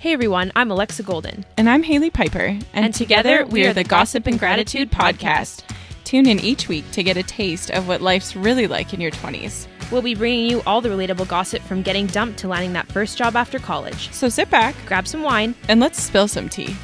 [0.00, 1.44] Hey everyone, I'm Alexa Golden.
[1.56, 2.38] And I'm Haley Piper.
[2.38, 5.64] And, And together, we are the Gossip and Gratitude podcast.
[6.04, 9.10] Tune in each week to get a taste of what life's really like in your
[9.10, 9.66] 20s.
[9.90, 13.18] We'll be bringing you all the relatable gossip from getting dumped to landing that first
[13.18, 14.12] job after college.
[14.12, 15.54] So sit back Grab some wine.
[15.68, 16.76] and let's spill some tea.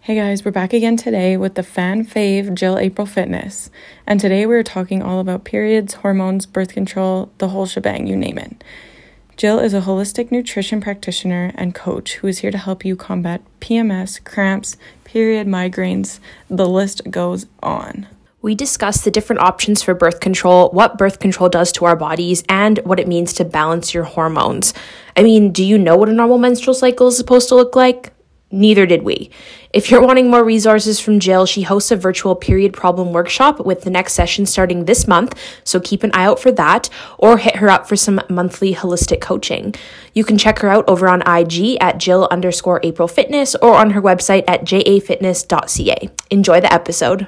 [0.00, 3.70] Hey guys, we're back again today with the fan fave Jill April Fitness.
[4.06, 8.38] And today we're talking all about periods, hormones, birth control, the whole shebang, you name
[8.38, 8.62] it.
[9.36, 13.42] Jill is a holistic nutrition practitioner and coach who is here to help you combat
[13.60, 16.20] PMS, cramps, period migraines.
[16.48, 18.06] The list goes on.
[18.40, 22.44] We discuss the different options for birth control, what birth control does to our bodies,
[22.48, 24.72] and what it means to balance your hormones.
[25.14, 28.14] I mean, do you know what a normal menstrual cycle is supposed to look like?
[28.52, 29.30] Neither did we.
[29.72, 33.82] If you're wanting more resources from Jill, she hosts a virtual period problem workshop with
[33.82, 36.88] the next session starting this month, so keep an eye out for that
[37.18, 39.74] or hit her up for some monthly holistic coaching.
[40.14, 43.90] You can check her out over on IG at Jill underscore April Fitness or on
[43.90, 46.10] her website at jafitness.ca.
[46.30, 47.26] Enjoy the episode.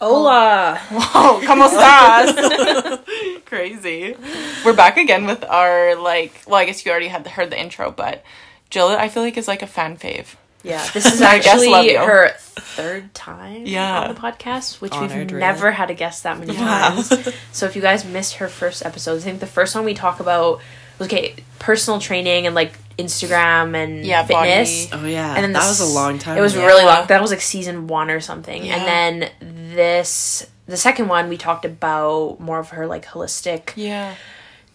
[0.00, 0.80] Hola!
[0.90, 3.00] Oh, ¿cómo estás?
[3.44, 4.16] Crazy.
[4.64, 7.92] We're back again with our, like, well, I guess you already had heard the intro,
[7.92, 8.24] but
[8.70, 10.34] Jill, I feel like, is like a fan fave.
[10.68, 11.98] Yeah, this is I guess love actually you.
[11.98, 14.00] her third time Yeah.
[14.02, 15.40] on the podcast, which Honored, we've really.
[15.40, 16.90] never had a guest that many Wow.
[16.90, 17.28] times.
[17.52, 20.20] so if you guys missed her first episode, I think the first one we talk
[20.20, 20.60] about
[20.98, 24.86] was okay, personal training and like Instagram and Yeah, fitness.
[24.86, 25.02] body.
[25.02, 26.36] Oh yeah, And then that the was a long time.
[26.36, 26.66] It was ago.
[26.66, 27.06] really long.
[27.06, 28.64] That was like season one or something.
[28.64, 28.74] Yeah.
[28.76, 34.14] And then this, the second one, we talked about more of her like holistic Yeah.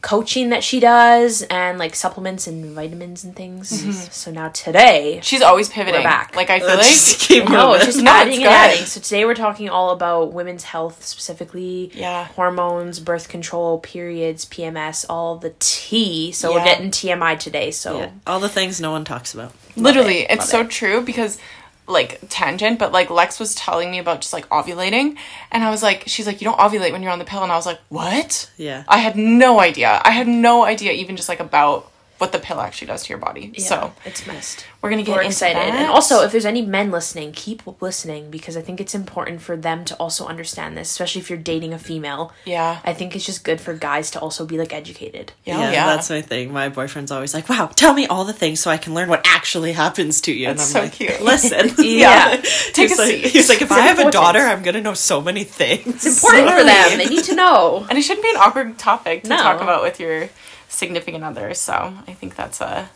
[0.03, 3.71] Coaching that she does and like supplements and vitamins and things.
[3.71, 3.91] Mm-hmm.
[4.11, 6.01] So now today, She's always pivoting.
[6.01, 6.35] We're back.
[6.35, 6.87] Like, I feel Let's like.
[6.89, 7.85] just keep no, moving.
[7.85, 8.51] just No, adding and good.
[8.51, 8.85] adding.
[8.85, 12.25] So today we're talking all about women's health, specifically Yeah.
[12.25, 16.33] hormones, birth control, periods, PMS, all the tea.
[16.33, 17.71] So we're getting TMI today.
[17.71, 19.53] So Yeah, all the things no one talks about.
[19.77, 21.39] Literally, it, it's love so true because
[21.87, 25.17] like tangent, but like Lex was telling me about just like ovulating,
[25.51, 27.51] and I was like, she's like, you don't ovulate when you're on the pill, and
[27.51, 28.51] I was like, what?
[28.57, 28.83] Yeah.
[28.87, 30.01] I had no idea.
[30.03, 33.17] I had no idea even just like about what the pill actually does to your
[33.17, 33.51] body.
[33.55, 34.65] yeah, So it's messed.
[34.81, 35.57] we're gonna get We're into excited.
[35.57, 35.73] that.
[35.75, 39.57] And also, if there's any men listening, keep listening because I think it's important for
[39.57, 42.31] them to also understand this, especially if you're dating a female.
[42.45, 45.33] yeah, I think it's just good for guys to also be like educated.
[45.43, 46.53] yeah, yeah, yeah, that's my thing.
[46.53, 49.21] My boyfriend's always like, "Wow, tell me all the things so I can learn what
[49.25, 51.21] actually happens to you." That's and I'm so like, cute.
[51.33, 52.37] Listen, Yeah.
[52.73, 53.25] Take he's a like, seat.
[53.25, 56.05] He's like, if I have a daughter, I'm gonna know so many things.
[56.05, 56.97] It's important for them.
[56.97, 57.85] They need to know.
[57.89, 59.37] and it shouldn't be an awkward topic to No.
[59.37, 60.29] talk about with your
[60.73, 61.53] significant other.
[61.53, 62.89] So I think that's a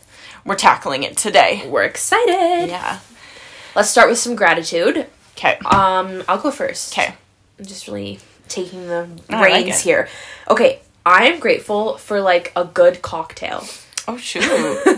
[0.44, 1.66] we're tackling it today.
[1.68, 2.68] We're excited.
[2.68, 3.00] Yeah.
[3.74, 5.06] Let's start with some gratitude.
[5.36, 5.56] Okay.
[5.66, 6.92] Um, I'll go first.
[6.96, 7.14] Okay.
[7.58, 8.18] I'm just really
[8.48, 9.84] taking the I like reins it.
[9.84, 10.08] here.
[10.48, 13.64] Okay, I am grateful for like a good cocktail.
[14.06, 14.42] Oh shoot!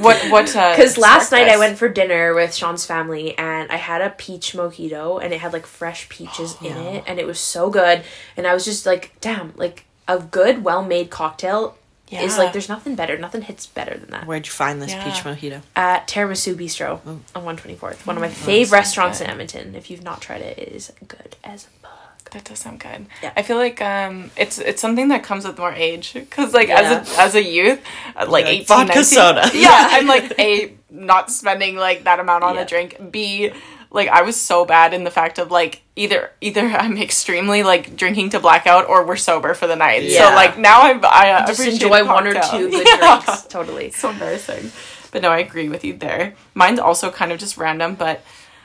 [0.00, 0.54] what what?
[0.54, 4.00] uh Because last sparked night I went for dinner with Sean's family and I had
[4.02, 7.70] a peach mojito and it had like fresh peaches in it and it was so
[7.70, 8.04] good.
[8.36, 11.76] And I was just like, damn, like a good, well made cocktail
[12.10, 12.42] is Yeah.
[12.44, 13.16] like there's nothing better.
[13.18, 14.26] Nothing hits better than that.
[14.26, 15.04] Where'd you find this Yeah.
[15.04, 15.62] peach mojito?
[15.76, 17.00] At Tiramisu Bistro
[17.34, 18.06] on 124th.
[18.06, 18.32] One of my Mm,
[18.66, 19.24] fave restaurants good.
[19.24, 19.74] in Edmonton.
[19.74, 22.30] If you've not tried it, it is good as fuck.
[22.32, 23.06] That does sound good.
[23.24, 23.32] Yeah.
[23.36, 26.80] I feel like um, it's it's something that comes with more age because like Yeah.
[26.80, 27.80] as a as a youth,
[28.14, 29.50] uh, like, Like 18, vodka 19 soda.
[29.54, 32.60] Yeah, I'm like a not spending like that amount on Yeah.
[32.62, 32.96] a drink.
[33.10, 33.52] B
[33.90, 37.96] like I was so bad in the fact of like either either I'm extremely like
[37.96, 40.04] drinking to blackout or we're sober for the night.
[40.04, 40.28] Yeah.
[40.30, 43.20] So like now I'm I uh, Just enjoy one or two good Yeah.
[43.24, 43.42] drinks.
[43.46, 43.90] Totally.
[43.90, 44.70] so embarrassing.
[45.12, 46.34] But no, I agree with you there.
[46.54, 48.22] Mine's also kind of just random, but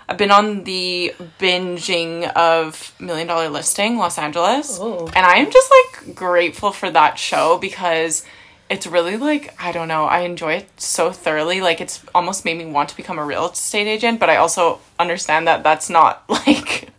[0.08, 4.78] I've been on the binging of Million Dollar Listing Los Angeles.
[4.80, 5.08] Oh.
[5.08, 5.72] And I am just
[6.06, 8.24] like grateful for that show because
[8.70, 11.62] it's really like, I don't know, I enjoy it so thoroughly.
[11.62, 14.80] Like it's almost made me want to become a real estate agent, but I also
[15.00, 16.90] understand that that's not like,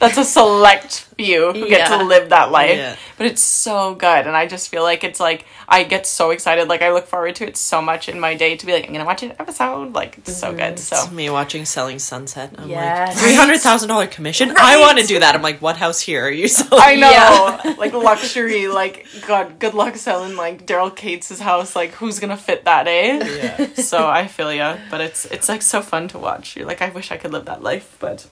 [0.00, 1.98] that's a select few who get Yeah.
[1.98, 2.76] to live that life.
[2.76, 2.96] Yeah.
[3.16, 4.26] But it's so good.
[4.26, 6.68] And I just feel like it's like, I get so excited.
[6.68, 8.94] Like I look forward to it so much in my day to be like, I'm
[8.94, 9.94] to watch an episode.
[9.94, 10.78] Like it's so good.
[10.78, 10.96] So.
[10.96, 12.54] It's me watching Selling Sunset.
[12.56, 13.08] I'm Yes.
[13.08, 14.54] like, three hundred thousand dollar commission.
[14.56, 15.34] I want to do that.
[15.34, 16.82] I'm like, what house here are you selling?
[16.84, 17.74] I know, Yeah.
[17.78, 21.74] like luxury, like God, good luck selling like Daryl Cates' house.
[21.74, 23.18] Like, who's gonna fit that, eh?
[23.58, 23.74] Yeah.
[23.74, 26.56] So I feel you, but it's it's like so fun to watch.
[26.56, 28.28] You're like, I wish I could live that life, but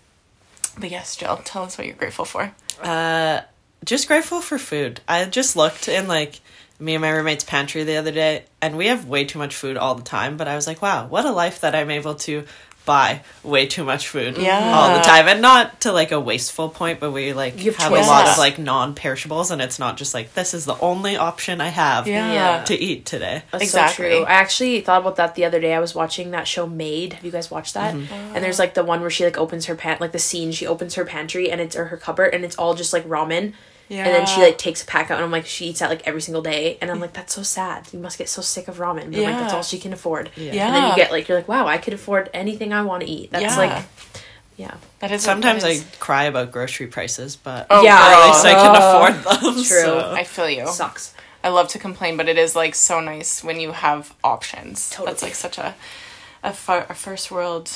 [0.79, 2.53] but yes, Jill, tell us what you're grateful for.
[2.82, 3.41] Uh,
[3.85, 5.00] just grateful for food.
[5.08, 6.41] I just looked in like
[6.79, 9.76] me and my roommate's pantry the other day, and we have way too much food
[9.76, 10.37] all the time.
[10.37, 12.44] But I was like, wow, what a life that I'm able to
[12.87, 14.73] buy way too much food Yeah.
[14.75, 17.83] all the time and not to like a wasteful point but we like You have
[17.83, 21.17] have, a lot of like non-perishables and it's not just like this is the only
[21.17, 22.62] option i have Yeah.
[22.65, 24.05] to eat today That's Exactly.
[24.11, 24.25] so true.
[24.25, 25.75] I actually thought about that the other day.
[25.75, 27.15] I was watching that show Maid.
[27.15, 27.94] Have you guys watched that?
[27.94, 28.35] Mm-hmm.
[28.37, 30.67] And there's like the one where she like opens her pant like the scene, she
[30.67, 33.53] opens her pantry and it's or her cupboard and it's all just like ramen.
[33.88, 36.06] And then she like takes a pack out and I'm like she eats that like
[36.06, 37.88] every single day and I'm like that's so sad.
[37.93, 39.12] You must get so sick of ramen.
[39.12, 40.31] But I'm like that's all she can afford.
[40.37, 40.67] Yeah.
[40.67, 43.09] And then you get like you're like wow, I could afford anything I want to
[43.09, 43.31] eat.
[43.31, 43.56] That's Yeah.
[43.56, 43.85] like
[44.56, 44.75] yeah.
[45.00, 47.99] That is sometimes that i cry about grocery prices but Oh, Yeah.
[47.99, 49.06] at least i can oh.
[49.23, 49.65] afford them True.
[49.65, 50.11] so.
[50.12, 50.67] I feel you.
[50.69, 51.15] Sucks.
[51.44, 54.91] I love to complain, but it is like so nice when you have options.
[54.91, 55.06] Totally.
[55.12, 55.77] That's like such a
[56.43, 57.71] a, fir- a first world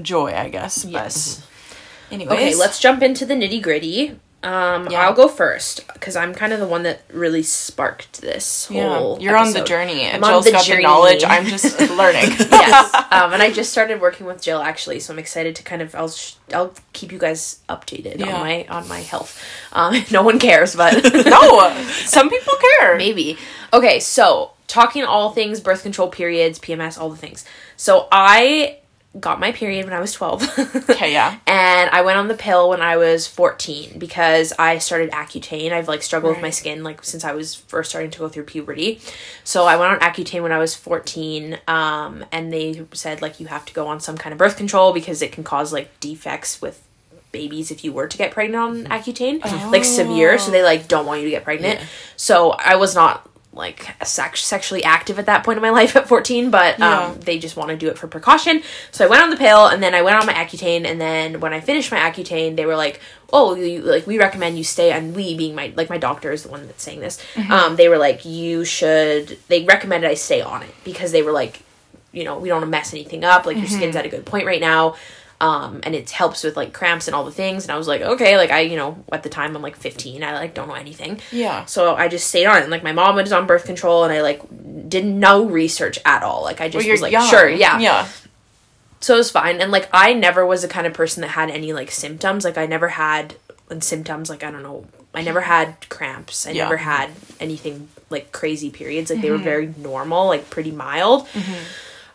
[0.00, 0.84] joy, I guess.
[0.84, 1.40] Yes.
[1.40, 1.44] But
[1.74, 2.14] mm-hmm.
[2.14, 4.18] anyways, Okay, let's jump into the nitty gritty.
[4.44, 5.02] Um, Yeah.
[5.06, 9.18] I'll go first because I'm kind of the one that really sparked this Yeah, whole.
[9.20, 10.10] you're on the journey.
[10.10, 10.82] I'm Jill's got journey.
[10.82, 11.22] the knowledge.
[11.24, 12.30] I'm just learning.
[12.50, 15.80] yes, um, and I just started working with Jill actually, so I'm excited to kind
[15.80, 18.34] of I'll sh- I'll keep you guys updated Yeah.
[18.34, 19.40] on my on my health.
[19.72, 20.92] Um, no one cares, but
[21.26, 22.96] no, some people care.
[22.96, 23.38] maybe.
[23.72, 27.44] Okay, so talking all things birth control, periods, PMS, all the things.
[27.76, 28.78] So I
[29.20, 30.42] got my period when I was 12.
[30.92, 31.38] Okay, yeah.
[31.46, 35.72] and I went on the pill when I was 14 because I started Accutane.
[35.72, 38.44] I've like struggled with my skin like since I was first starting to go through
[38.44, 39.00] puberty.
[39.44, 43.46] So I went on Accutane when I was 14 um and they said like you
[43.46, 46.60] have to go on some kind of birth control because it can cause like defects
[46.62, 46.82] with
[47.32, 49.42] babies if you were to get pregnant on Accutane,
[49.72, 51.80] like severe, so they like don't want you to get pregnant.
[52.16, 56.08] So I was not like sex- sexually active at that point in my life at
[56.08, 57.06] 14 but Yeah.
[57.08, 58.62] um, they just want to do it for precaution.
[58.92, 61.38] So i went on the pill and then i went on my accutane and then
[61.40, 63.00] when i finished my accutane they were like
[63.32, 66.42] oh you like we recommend you stay and we being my like my doctor is
[66.44, 67.18] the one that's saying this
[67.50, 71.32] um they were like you should they recommended i stay on it because they were
[71.32, 71.60] like
[72.12, 74.24] you know we don't want to mess anything up like your skin's at a good
[74.26, 74.94] point right now
[75.42, 78.00] um and it helps with like cramps and all the things and i was like
[78.00, 80.74] okay like i you know at the time i'm like 15 i like don't know
[80.74, 81.64] anything Yeah.
[81.66, 82.62] so I just stayed on it.
[82.62, 84.40] And, like my mom was on birth control, and I like
[84.88, 86.42] didn't know research at all.
[86.44, 87.26] Like I just Well, was like, young.
[87.28, 87.78] sure, yeah.
[87.80, 88.08] Yeah.
[89.00, 89.60] So it was fine.
[89.60, 92.44] And like I never was the kind of person that had any like symptoms.
[92.44, 93.34] Like I never had
[93.70, 94.30] and symptoms.
[94.30, 94.86] Like I don't know.
[95.14, 96.46] I never had cramps.
[96.46, 96.64] I Yeah.
[96.64, 97.10] never had
[97.40, 99.10] anything like crazy periods.
[99.10, 101.26] Like they were very normal, like pretty mild.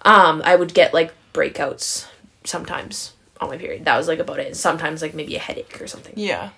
[0.03, 2.05] Um, I would get like breakouts
[2.45, 3.85] sometimes on my period.
[3.85, 4.55] That was like about it.
[4.55, 6.13] Sometimes like maybe a headache or something.
[6.15, 6.49] Yeah.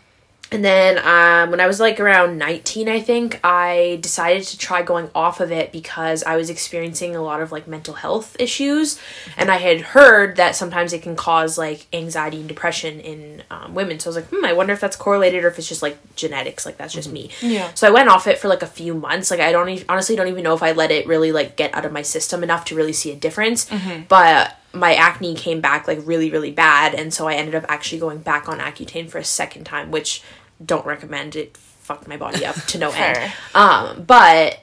[0.52, 4.82] And then um, when I was like around 19, I think, I decided to try
[4.82, 9.00] going off of it because I was experiencing a lot of like mental health issues.
[9.38, 13.76] And I had heard that sometimes it can cause like anxiety and depression in um,
[13.76, 14.00] women.
[14.00, 15.98] So I was like, hmm, I wonder if that's correlated or if it's just like
[16.16, 16.66] genetics.
[16.66, 17.30] Like that's just me.
[17.42, 17.72] Yeah.
[17.76, 19.30] So I went off it for like a few months.
[19.30, 21.76] Like I don't e- honestly don't even know if I let it really like get
[21.76, 23.68] out of my system enough to really see a difference.
[24.08, 28.00] But my acne came back like really really bad, and so I ended up actually
[28.00, 30.22] going back on Accutane for a second time, which
[30.64, 31.36] don't recommend.
[31.36, 33.32] It fucked my body up to no end.
[33.56, 34.60] Um, but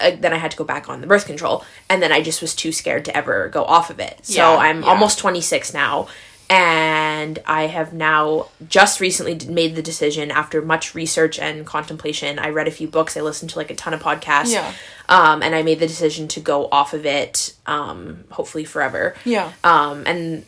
[0.00, 2.40] uh, then I had to go back on the birth control, and then I just
[2.42, 4.18] was too scared to ever go off of it.
[4.26, 4.88] So Yeah, I'm yeah.
[4.88, 6.08] almost 26 now,
[6.50, 12.38] and I have now just recently made the decision after much research and contemplation.
[12.40, 14.72] I read a few books, I listened to like a ton of podcasts, Yeah.
[15.08, 19.14] um, and I made the decision to go off of it, um, hopefully forever.
[19.24, 19.52] Yeah.
[19.62, 20.44] Um, and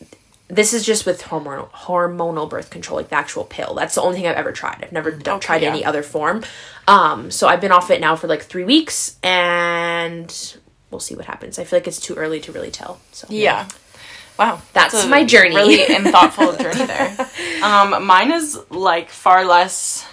[0.48, 3.74] this is just with hormonal hormonal birth control, like the actual pill.
[3.74, 4.80] That's the only thing I've ever tried.
[4.82, 5.70] I've never done, Okay, tried yeah.
[5.70, 6.42] any other form.
[6.88, 10.56] Um, so I've been off it now for like three weeks, and
[10.90, 11.58] we'll see what happens.
[11.58, 13.00] I feel like it's too early to really tell.
[13.12, 13.66] So Yeah.
[14.38, 14.60] Wow.
[14.72, 15.54] That's a my journey.
[15.56, 17.16] Really and thoughtful journey there.
[17.62, 20.06] Um, mine is like far less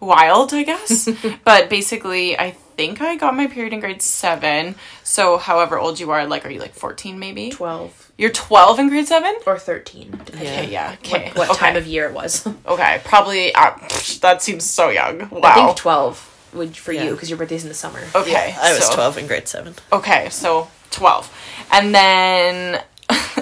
[0.00, 1.08] wild, I guess.
[1.44, 4.74] but basically, I think I got my period in grade seven.
[5.04, 7.50] So, however old you are, like, are you like 14 maybe?
[7.50, 9.34] twelve You're 12 in grade seven?
[9.46, 10.96] or thirteen, depending Okay, yeah.
[11.04, 11.30] Okay.
[11.34, 11.58] what okay.
[11.58, 12.46] time of year it was.
[12.66, 13.54] Okay, probably.
[13.54, 15.28] Uh, psh, that seems so young.
[15.30, 15.40] Wow.
[15.44, 17.04] I think twelve would for Yeah.
[17.04, 18.00] you because your birthday's in the summer.
[18.14, 18.54] okay.
[18.60, 19.74] I was so- 12 in grade 7.
[19.92, 21.30] Okay, so 12.
[21.72, 22.82] And then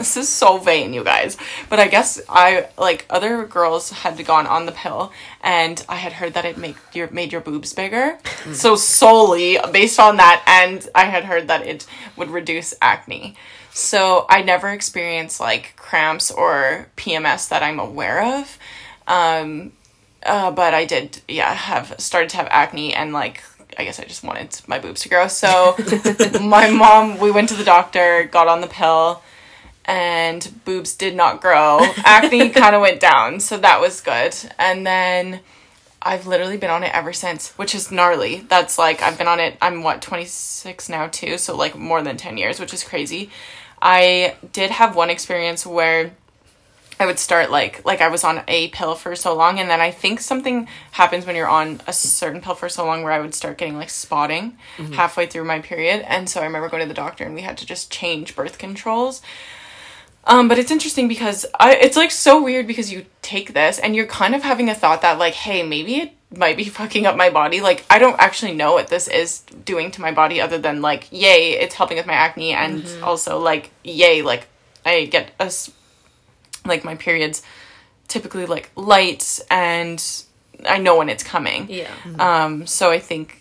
[0.01, 1.37] this is so vain, you guys.
[1.69, 6.15] But I guess I like other girls had gone on the pill and I had
[6.15, 8.19] heard that it make your made your boobs bigger.
[8.55, 13.37] So solely based on that and I had heard that it would reduce acne.
[13.73, 18.59] So I never experienced like cramps or PMS that I'm aware of.
[19.07, 19.73] Um
[20.25, 23.43] uh, but I did, yeah, have started to have acne and like
[23.79, 25.29] I guess I just wanted my boobs to grow.
[25.29, 25.77] So
[26.41, 29.23] my mom, we went to the doctor, got on the pill,
[29.91, 31.81] and boobs did not grow.
[32.05, 34.37] Acne kind of went down, so that was good.
[34.57, 35.41] And then
[36.01, 38.47] I've literally been on it ever since, which is gnarly.
[38.49, 39.59] That's like I've been on it.
[39.61, 43.31] I'm what 26 now too, so like more than 10 years, which is crazy.
[43.83, 46.13] I did have one experience where
[47.01, 49.81] I would start like like I was on a pill for so long and then
[49.81, 53.21] I think something happens when you're on a certain pill for so long where I
[53.21, 54.93] would start getting like spotting mm-hmm.
[54.93, 57.57] halfway through my period and so I remember going to the doctor and we had
[57.59, 59.23] to just change birth controls.
[60.25, 63.97] Um, but it's interesting because I it's like so weird because you take this and
[63.97, 67.17] you're kind of having a thought that like, hey, maybe it might be fucking up
[67.17, 67.61] my body.
[67.61, 71.09] Like I don't actually know what this is doing to my body other than like,
[71.11, 74.47] yay, it's helping with my acne and also like, yay, like
[74.85, 75.71] I get us
[76.65, 77.43] like my periods
[78.09, 80.05] typically like light and
[80.69, 81.71] I know when it's coming.
[81.71, 81.91] Yeah.
[82.19, 83.40] Um, so I think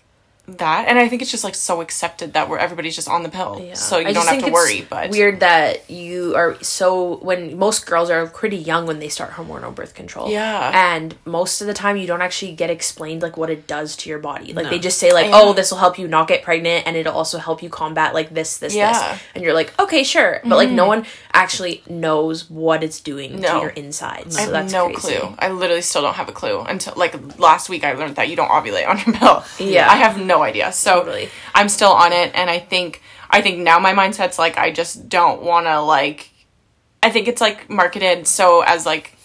[0.57, 3.29] that, and I think it's just like so accepted that we're everybody's just on the
[3.29, 3.73] pill, Yeah.
[3.75, 4.85] so you I don't have to worry.
[4.89, 9.31] But weird that you are so when most girls are pretty young when they start
[9.31, 10.29] hormonal birth control.
[10.29, 10.71] Yeah.
[10.73, 14.09] and most of the time you don't actually get explained like what it does to
[14.09, 14.53] your body.
[14.53, 14.69] Like No.
[14.71, 17.37] they just say like, "Oh, this will help you not get pregnant, and it'll also
[17.37, 18.91] help you combat like this, this, Yeah.
[19.13, 20.87] this," and you're like, "Okay, sure," but like no mm.
[20.87, 23.53] one actually knows what it's doing No.
[23.55, 24.35] to your insides.
[24.35, 25.17] I So have that's no crazy.
[25.17, 25.35] clue.
[25.39, 27.83] I literally still don't have a clue until like last week.
[27.83, 29.43] I learned that you don't ovulate on your pill.
[29.59, 29.89] Yeah.
[29.89, 30.71] I have no idea.
[30.71, 31.29] So Totally.
[31.53, 35.09] I'm still on it, and I think I think now my mindset's like I just
[35.09, 36.31] don't want to like.
[37.01, 39.15] I think it's like marketed so as like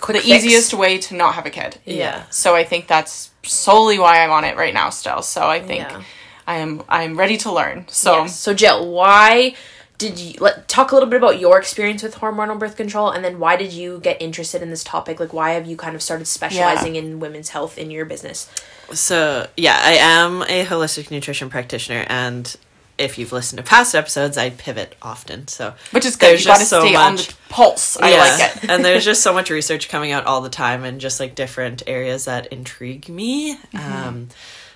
[0.00, 0.44] Quick the fix.
[0.44, 1.78] easiest way to not have a kid.
[1.84, 2.24] Yeah.
[2.30, 5.22] So I think that's solely why I'm on it right now still.
[5.22, 6.02] So I think Yeah.
[6.46, 7.86] I am I'm ready to learn.
[7.88, 8.38] So Yes.
[8.38, 9.56] So Jill, why
[9.98, 13.24] did you let talk a little bit about your experience with hormonal birth control and
[13.24, 15.18] then why did you get interested in this topic?
[15.18, 18.48] Like why have you kind of started specializing in women's health in your business?
[18.92, 22.54] So, yeah, I am a holistic nutrition practitioner, and
[22.98, 25.48] if you've listened to past episodes, I pivot often.
[25.48, 26.30] So, which is good.
[26.30, 27.96] There's you got to just so stay on much- the pulse.
[27.98, 28.70] I like it.
[28.70, 31.82] and there's just so much research coming out all the time and just like different
[31.86, 33.54] areas that intrigue me.
[33.56, 33.92] Mm-hmm.
[34.08, 34.28] Um,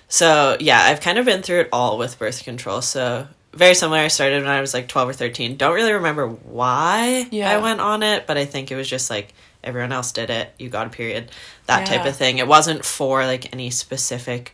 [0.07, 2.81] so yeah, I've kind of been through it all with birth control.
[2.81, 3.99] So very similar.
[3.99, 5.57] I started when I was like 12 or 13.
[5.57, 7.51] Don't really remember why Yeah.
[7.51, 9.33] I went on it, but I think it was just like
[9.65, 10.53] everyone else did it.
[10.59, 11.31] You got a period,
[11.65, 12.37] that type of thing.
[12.37, 14.53] It wasn't for like any specific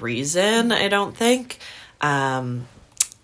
[0.00, 1.58] reason, I don't think.
[2.00, 2.66] Um,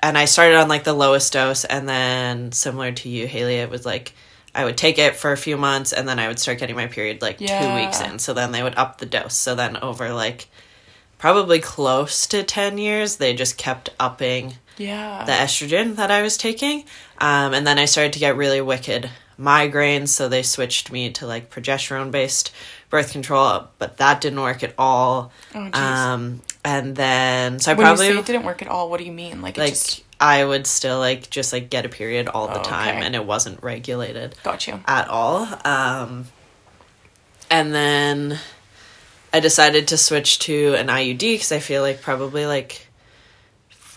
[0.02, 3.70] and I started on like the lowest dose, and then similar to you, Haley, it
[3.70, 4.14] was like
[4.54, 6.86] I would take it for a few months, and then I would start getting my
[6.86, 8.18] period like two weeks in.
[8.18, 9.34] So then they would up the dose.
[9.34, 10.48] So then over like
[11.18, 15.22] probably close to 10 years, they just kept upping Yeah.
[15.24, 16.84] the estrogen that I was taking.
[17.18, 19.10] Um, and then I started to get really wicked
[19.40, 22.52] migraines, so they switched me to like progesterone based
[22.90, 25.32] birth control, but that didn't work at all.
[25.54, 29.04] Oh, um, and then, so I when probably it didn't work at all, what do
[29.04, 29.40] you mean?
[29.42, 32.62] Like, like just I would still like just like get a period all the Oh,
[32.62, 33.06] time, okay.
[33.06, 34.80] and it wasn't regulated got you.
[34.86, 35.48] at all.
[35.64, 36.26] Um,
[37.50, 38.38] and then
[39.32, 42.86] I decided to switch to an IUD because I feel like probably like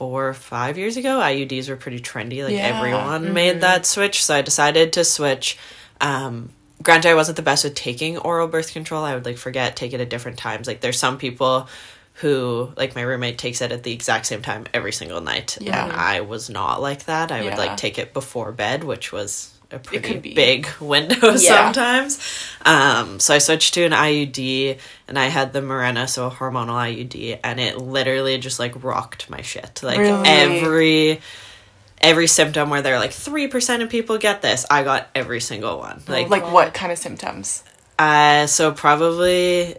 [0.10, 2.44] four or five years ago, IUDs were pretty trendy.
[2.44, 2.76] Like Yeah.
[2.78, 4.24] everyone made that switch.
[4.24, 5.58] So I decided to switch.
[6.02, 6.50] Um,
[6.82, 9.06] granted, I wasn't the best with taking oral birth control.
[9.06, 10.68] I would like forget, take it at different times.
[10.68, 11.70] Like there's some people
[12.16, 15.58] who like my roommate takes it at the exact same time every single night.
[15.62, 15.84] Yeah.
[15.86, 17.32] And I was not like that.
[17.32, 21.72] I would like take it before bed, which was a pretty big window Yeah.
[21.72, 22.20] sometimes.
[22.66, 24.78] Um, so I switched to an IUD
[25.08, 29.30] and I had the Mirena, so a hormonal IUD, and it literally just like rocked
[29.30, 29.82] my shit.
[29.84, 30.28] Like Really?
[30.28, 31.22] every
[32.02, 35.78] every symptom where they're like three percent of people get this, I got every single
[35.80, 36.02] one.
[36.08, 37.64] Like Like, what kind of symptoms?
[38.00, 39.76] uh, so probably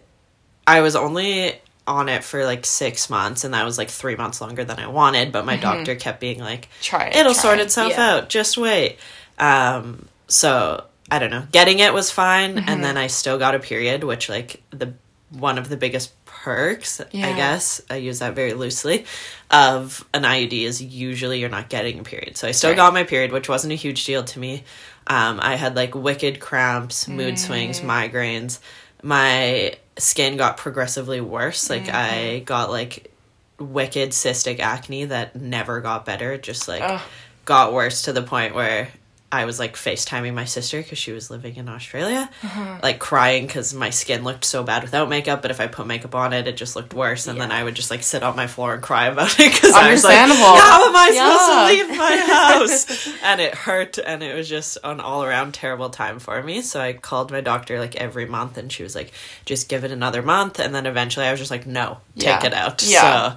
[0.66, 1.54] I was only
[1.86, 4.86] on it for like six months, and that was like three months longer than I
[4.86, 5.32] wanted.
[5.32, 7.16] But my doctor kept being like, Try it.
[7.16, 7.62] "It'll try sort it.
[7.64, 8.14] itself Yeah.
[8.14, 8.28] out.
[8.30, 8.96] Just wait."
[9.38, 11.46] Um, so I don't know.
[11.52, 12.68] Getting it was fine, Mm-hmm.
[12.68, 14.94] and then I still got a period, which like the
[15.30, 17.28] one of the biggest perks, yeah.
[17.28, 19.04] I guess I use that very loosely,
[19.50, 22.36] of an IUD is usually you're not getting a period.
[22.36, 22.76] So I still Right.
[22.76, 24.62] got my period, which wasn't a huge deal to me.
[25.06, 27.86] Um, I had like wicked cramps, mood swings, Mm.
[27.86, 28.58] migraines.
[29.02, 31.68] My skin got progressively worse.
[31.68, 31.96] Like Mm-hmm.
[32.36, 33.10] I got like
[33.58, 36.36] wicked cystic acne that never got better.
[36.38, 37.00] Just like Ugh.
[37.44, 38.88] got worse to the point where
[39.34, 42.78] I was like FaceTiming my sister because she was living in Australia, Uh-huh.
[42.82, 45.42] like crying because my skin looked so bad without makeup.
[45.42, 47.26] But if I put makeup on it, it just looked worse.
[47.26, 49.74] And then I would just like sit on my floor and cry about it because
[49.74, 50.16] I was like.
[50.16, 51.36] "How am I Yeah.
[51.36, 55.52] supposed to leave my house?" and it hurt, and it was just an all around
[55.54, 56.62] terrible time for me.
[56.62, 59.12] So I called my doctor like every month, and she was like,
[59.44, 62.46] "Just give it another month." And then eventually, I was just like, "No, take Yeah.
[62.46, 63.00] it out." Yeah.
[63.10, 63.36] So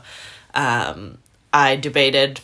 [0.62, 1.18] um,
[1.54, 2.40] I debated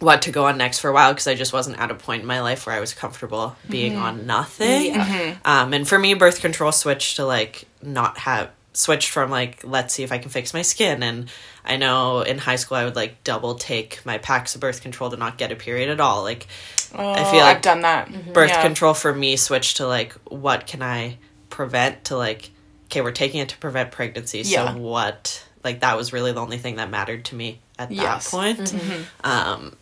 [0.00, 2.22] what to go on next for a while because I just wasn't at a point
[2.22, 4.96] in my life where I was comfortable being on nothing.
[5.44, 9.92] Um, and for me, birth control switched to like not have switched from like let's
[9.94, 11.02] see if I can fix my skin.
[11.02, 11.28] And
[11.64, 15.10] I know in high school I would like double take my packs of birth control
[15.10, 16.22] to not get a period at all.
[16.22, 16.46] Like
[16.94, 18.32] Oh, I feel like I've done that.
[18.32, 18.62] birth Yeah.
[18.62, 21.18] control for me switched to like what can I
[21.50, 22.50] prevent to like
[22.86, 24.72] okay we're taking it to prevent pregnancy Yeah.
[24.72, 28.24] so what like that was really the only thing that mattered to me at Yes.
[28.24, 29.02] that point Mm-hmm.
[29.28, 29.76] um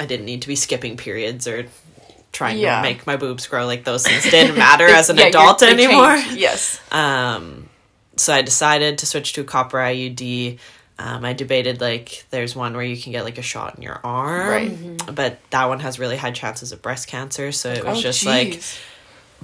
[0.00, 1.66] I didn't need to be skipping periods or
[2.32, 2.76] trying Yeah.
[2.76, 6.16] to make my boobs grow like those things didn't matter as an Yeah, adult anymore
[6.16, 6.36] changed.
[6.38, 6.80] Yes.
[6.90, 7.68] um,
[8.16, 10.58] so I decided to switch to a copper IUD.
[10.98, 14.00] Um, I debated like there's one where you can get like a shot in your
[14.04, 15.14] arm, Right.
[15.14, 17.52] but that one has really high chances of breast cancer.
[17.52, 18.60] So it was Oh, just like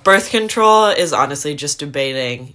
[0.05, 2.55] birth control is honestly just debating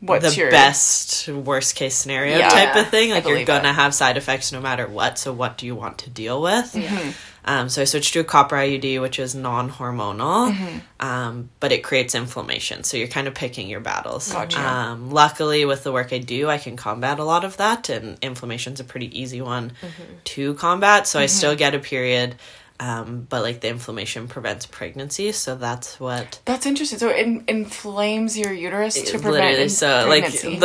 [0.00, 2.48] What's the your best worst case scenario Yeah.
[2.50, 3.10] type of thing.
[3.10, 3.74] Like you're gonna it.
[3.74, 5.18] have side effects no matter what.
[5.18, 6.72] So what do you want to deal with?
[6.74, 7.10] Mm-hmm.
[7.48, 10.78] Um, so I switched to a copper IUD, which is non-hormonal, Mm-hmm.
[11.06, 12.82] um, but it creates inflammation.
[12.84, 14.32] So you're kind of picking your battles.
[14.32, 14.60] Gotcha.
[14.60, 18.18] Um, luckily, with the work I do, I can combat a lot of that, and
[18.20, 20.02] inflammation's a pretty easy one Mm-hmm.
[20.24, 21.06] to combat.
[21.06, 22.34] So I still get a period.
[22.78, 26.98] Um, but like the inflammation prevents pregnancy, so that's what That's interesting.
[26.98, 30.48] So it in- inflames your uterus to prevent literally so pregnancy.
[30.58, 30.60] like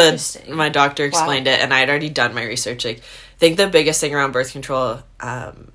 [0.48, 3.56] the my doctor explained it and i had already done my research like i think
[3.56, 5.72] the biggest thing around birth control um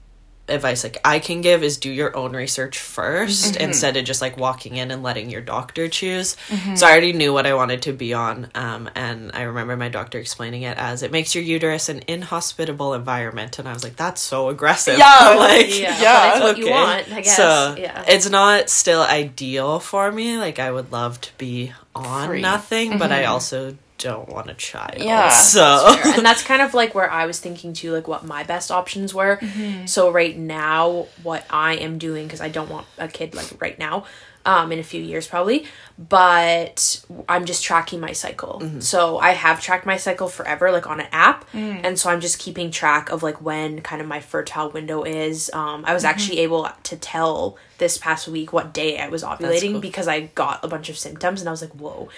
[0.48, 3.60] advice like i can give is do your own research 1st Mm-hmm.
[3.62, 6.36] instead of just like walking in and letting your doctor choose
[6.76, 9.88] so i already knew what i wanted to be on um and i remember my
[9.88, 13.96] doctor explaining it as it makes your uterus an inhospitable environment and i was like
[13.96, 15.34] that's so aggressive Yeah.
[15.38, 16.28] like Yeah, Yeah.
[16.28, 17.36] but it's what you want, I guess.
[17.36, 18.04] so yeah.
[18.06, 20.38] it's not still ideal for me.
[20.38, 22.40] Like I would love to be on Free.
[22.42, 24.98] nothing, but I also don't want a child.
[24.98, 25.30] Yeah.
[25.30, 28.70] So and that's kind of like where I was thinking too, like what my best
[28.70, 29.40] options were.
[29.86, 33.78] So right now, what I am doing because I don't want a kid like right
[33.78, 34.04] now,
[34.46, 35.66] um, in a few years probably,
[35.98, 38.60] but I'm just tracking my cycle.
[38.80, 42.38] So I have tracked my cycle forever, like on an app, and so I'm just
[42.38, 45.50] keeping track of like when kind of my fertile window is.
[45.52, 49.72] Um, I was actually able to tell this past week what day I was ovulating
[49.72, 49.80] cool.
[49.80, 52.08] because I got a bunch of symptoms, and I was like, whoa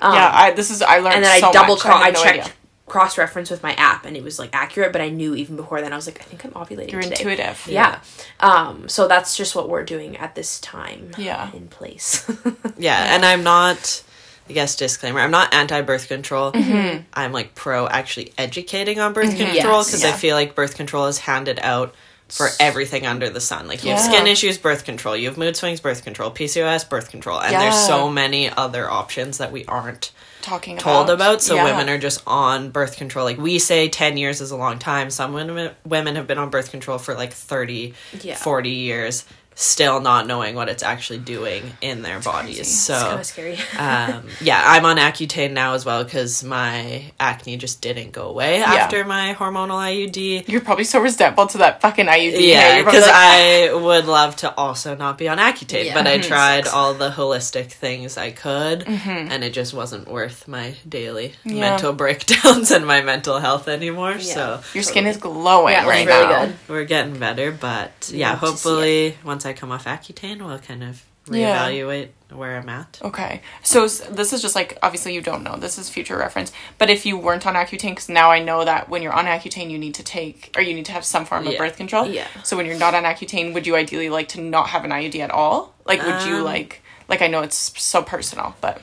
[0.00, 1.82] Um, yeah, I this is I learned and then so I double much.
[1.82, 2.02] cross.
[2.02, 2.54] I, had no checked
[2.86, 4.92] cross reference with my app, and it was like accurate.
[4.92, 7.16] But I knew even before then, I was like, I think I'm ovulating You're today.
[7.16, 7.66] intuitive.
[7.68, 8.00] Yeah.
[8.40, 8.88] Um.
[8.88, 11.10] So that's just what we're doing at this time.
[11.18, 11.50] Yeah.
[11.52, 12.28] In place.
[12.78, 14.02] yeah, and I'm not.
[14.48, 16.52] I guess disclaimer: I'm not anti-birth control.
[16.52, 17.02] Mm-hmm.
[17.12, 19.52] I'm like pro actually educating on birth mm-hmm.
[19.52, 19.86] control Yes.
[19.86, 20.10] because Yeah.
[20.10, 21.94] I feel like birth control is handed out
[22.28, 23.68] for everything under the sun.
[23.68, 25.16] Like you have skin issues, birth control.
[25.16, 26.30] You have mood swings, birth control.
[26.30, 27.40] PCOS, birth control.
[27.40, 30.10] And there's so many other options that we aren't
[30.42, 31.42] Talking told about, about.
[31.42, 31.64] So Yeah.
[31.64, 33.24] women are just on birth control.
[33.24, 35.10] Like we say 10 years is a long time.
[35.10, 38.36] Some women women have been on birth control for like 30, Yeah.
[38.36, 39.24] 40 years
[39.58, 42.56] still not knowing what it's actually doing in their bodies.
[42.56, 42.64] crazy.
[42.64, 43.54] So it's kind of scary.
[43.78, 48.62] um, yeah, I'm on Accutane now as well because my acne just didn't go away
[48.62, 50.46] after my hormonal IUD.
[50.46, 52.38] You're probably so resentful to that fucking IUD.
[52.38, 55.94] Yeah, because like, I would love to also not be on Accutane, Yeah.
[55.94, 60.74] but I tried all the holistic things I could, and it just wasn't worth my
[60.86, 61.60] daily Yeah.
[61.60, 64.12] mental breakdowns and my mental health anymore.
[64.12, 64.34] Yeah.
[64.34, 66.44] So your skin is glowing Yeah, right really now.
[66.44, 66.56] good.
[66.68, 71.66] we're getting better, but yeah, hopefully once I come off Accutane, we'll kind of Yeah.
[71.68, 72.98] reevaluate where I'm at.
[73.02, 75.56] Okay, so this is just like obviously you don't know.
[75.56, 76.52] This is future reference.
[76.78, 79.70] But if you weren't on Accutane, because now I know that when you're on Accutane,
[79.70, 81.58] you need to take or you need to have some form of Yeah.
[81.58, 82.06] birth control.
[82.08, 82.26] Yeah.
[82.44, 85.20] So when you're not on Accutane, would you ideally like to not have an IUD
[85.20, 85.74] at all?
[85.84, 88.82] Like, would you Um, like like I know it's so personal, but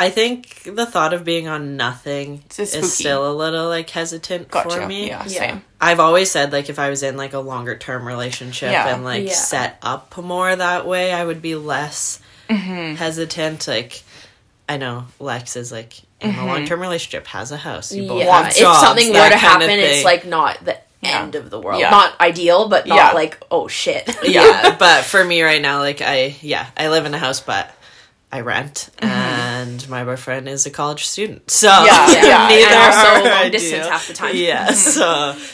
[0.00, 4.70] I think the thought of being on nothing is still a little like hesitant gotcha.
[4.70, 5.08] for me.
[5.08, 5.38] Yeah, Yeah.
[5.40, 5.64] same.
[5.80, 8.94] I've always said like if I was in like a longer term relationship Yeah.
[8.94, 9.32] and like Yeah.
[9.34, 12.94] set up more that way, I would be less Mm-hmm.
[12.94, 13.66] hesitant.
[13.66, 14.02] Like
[14.68, 16.40] I know Lex is like in Mm-hmm.
[16.40, 18.42] a long term relationship, has a house, you both yeah.
[18.44, 21.22] have If something were to happen, it's like not the Yeah.
[21.22, 21.80] end of the world.
[21.80, 21.90] Yeah.
[21.90, 23.12] Not ideal, but not Yeah.
[23.12, 24.08] like oh shit.
[24.22, 24.76] yeah.
[24.78, 27.74] But for me right now, like I yeah, I live in a house, but.
[28.30, 29.06] I rent, Mm-hmm.
[29.06, 32.48] and my boyfriend is a college student, so Yeah, yeah.
[32.48, 34.36] neither And also long distance half the time.
[34.36, 35.04] Yeah, so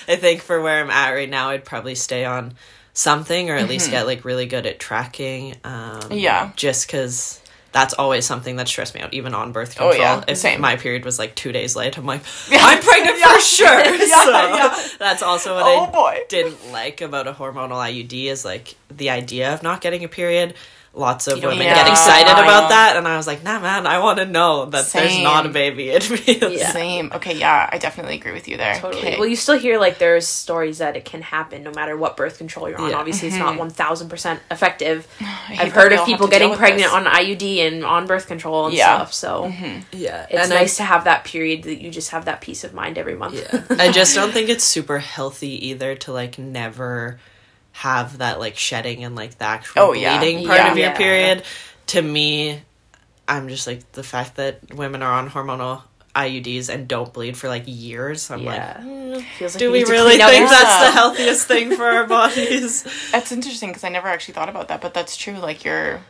[0.08, 2.54] I think for where I'm at right now, I'd probably stay on
[2.92, 5.54] something or at least get like really good at tracking.
[5.64, 6.12] Um, Mm-hmm.
[6.14, 6.52] Yeah.
[6.56, 7.40] just because
[7.72, 10.00] that's always something that stressed me out, even on birth Oh, control.
[10.00, 10.60] yeah, if same.
[10.60, 13.84] my period was like two days late, I'm like, I'm pregnant for sure.
[14.06, 14.88] Yeah, so yeah.
[14.98, 16.18] that's also what Oh, I boy.
[16.28, 20.54] didn't like about a hormonal IUD is like the idea of not getting a period.
[20.96, 21.74] Lots of women Yeah.
[21.74, 24.66] get excited I about that, and I was like, "Nah, man, I want to know
[24.66, 26.20] that there's not a baby in me."
[26.56, 26.70] Yeah.
[26.72, 27.10] Same.
[27.12, 28.76] Okay, yeah, I definitely agree with you there.
[28.76, 29.02] Totally.
[29.02, 29.18] Okay.
[29.18, 32.38] Well, you still hear like there's stories that it can happen no matter what birth
[32.38, 32.90] control you're on.
[32.90, 32.96] Yeah.
[32.96, 35.06] Obviously, it's not one thousand percent effective.
[35.44, 35.60] Mm-hmm.
[35.60, 36.92] I've heard of people getting pregnant this.
[36.92, 38.96] on IUD and on birth control and Yeah.
[38.96, 39.12] stuff.
[39.12, 39.46] So
[39.92, 42.64] yeah, it's and I- nice to have that period that you just have that peace
[42.64, 43.34] of mind every month.
[43.34, 43.62] Yeah.
[43.78, 47.18] I just don't think it's super healthy either to like never
[47.78, 50.18] have that like shedding and like the actual Oh, yeah.
[50.18, 50.70] bleeding part Yeah.
[50.70, 50.96] of your Yeah.
[50.96, 51.42] period.
[51.88, 52.62] To me,
[53.28, 55.82] I'm just like the fact that women are on hormonal
[56.14, 58.30] IUDs and don't bleed for like years.
[58.30, 58.80] I'm Yeah.
[58.84, 60.84] like, Feels like do you we need really think that's Yeah.
[60.86, 62.84] the healthiest thing for our bodies?
[63.10, 65.38] That's interesting because I never actually thought about that, but that's true.
[65.38, 66.00] Like you're,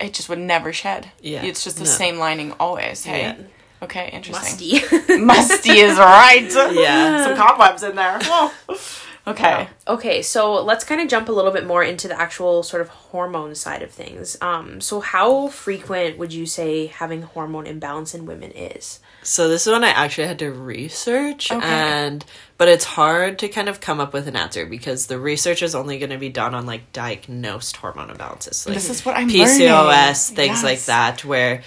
[0.00, 1.12] it just would never shed.
[1.20, 1.44] Yeah.
[1.44, 1.90] it's just the No.
[1.90, 3.04] same lining always.
[3.04, 3.34] Hey, Yeah.
[3.82, 4.80] okay, interesting.
[4.80, 5.16] Musty.
[5.18, 6.50] Musty is right.
[6.72, 7.24] Yeah.
[7.24, 8.18] some cobwebs in there.
[8.20, 8.50] Whoa.
[9.24, 9.68] Okay.
[9.86, 12.88] Okay, so let's kind of jump a little bit more into the actual sort of
[12.88, 14.36] hormone side of things.
[14.40, 18.98] Um, so how frequent would you say having hormone imbalance in women is?
[19.22, 21.64] So this is one I actually had to research Okay.
[21.64, 22.24] and
[22.58, 25.74] but it's hard to kind of come up with an answer because the research is
[25.76, 28.66] only going to be done on like diagnosed hormone imbalances.
[28.66, 30.36] Like This is what I'm PCOS, learning.
[30.36, 31.62] things like that where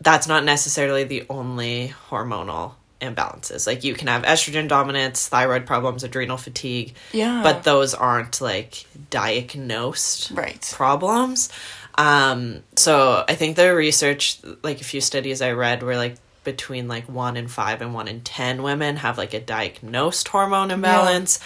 [0.00, 3.66] that's not necessarily the only hormonal imbalances.
[3.66, 7.40] Like you can have estrogen dominance, thyroid problems, adrenal fatigue, Yeah.
[7.42, 10.68] but those aren't like diagnosed Right.
[10.74, 11.48] problems.
[11.96, 16.88] Um, so I think the research, like a few studies I read, were like between
[16.88, 21.40] like one in five and one in ten women have like a diagnosed hormone imbalance,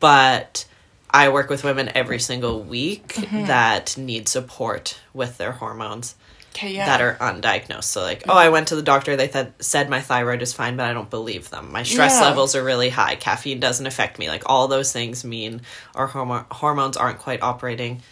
[0.00, 0.64] but
[1.10, 3.46] I work with women every single week Mm-hmm.
[3.46, 6.14] that need support with their hormones
[6.58, 6.74] Okay.
[6.74, 6.86] Yeah.
[6.86, 7.84] that are undiagnosed.
[7.84, 8.36] So like, oh, mm.
[8.36, 9.16] I went to the doctor.
[9.16, 11.70] They th- said my thyroid is fine, but I don't believe them.
[11.72, 12.26] My stress Yeah.
[12.28, 13.14] levels are really high.
[13.14, 14.28] Caffeine doesn't affect me.
[14.28, 15.62] Like all those things mean
[15.94, 18.02] our hormo- hormones aren't quite operating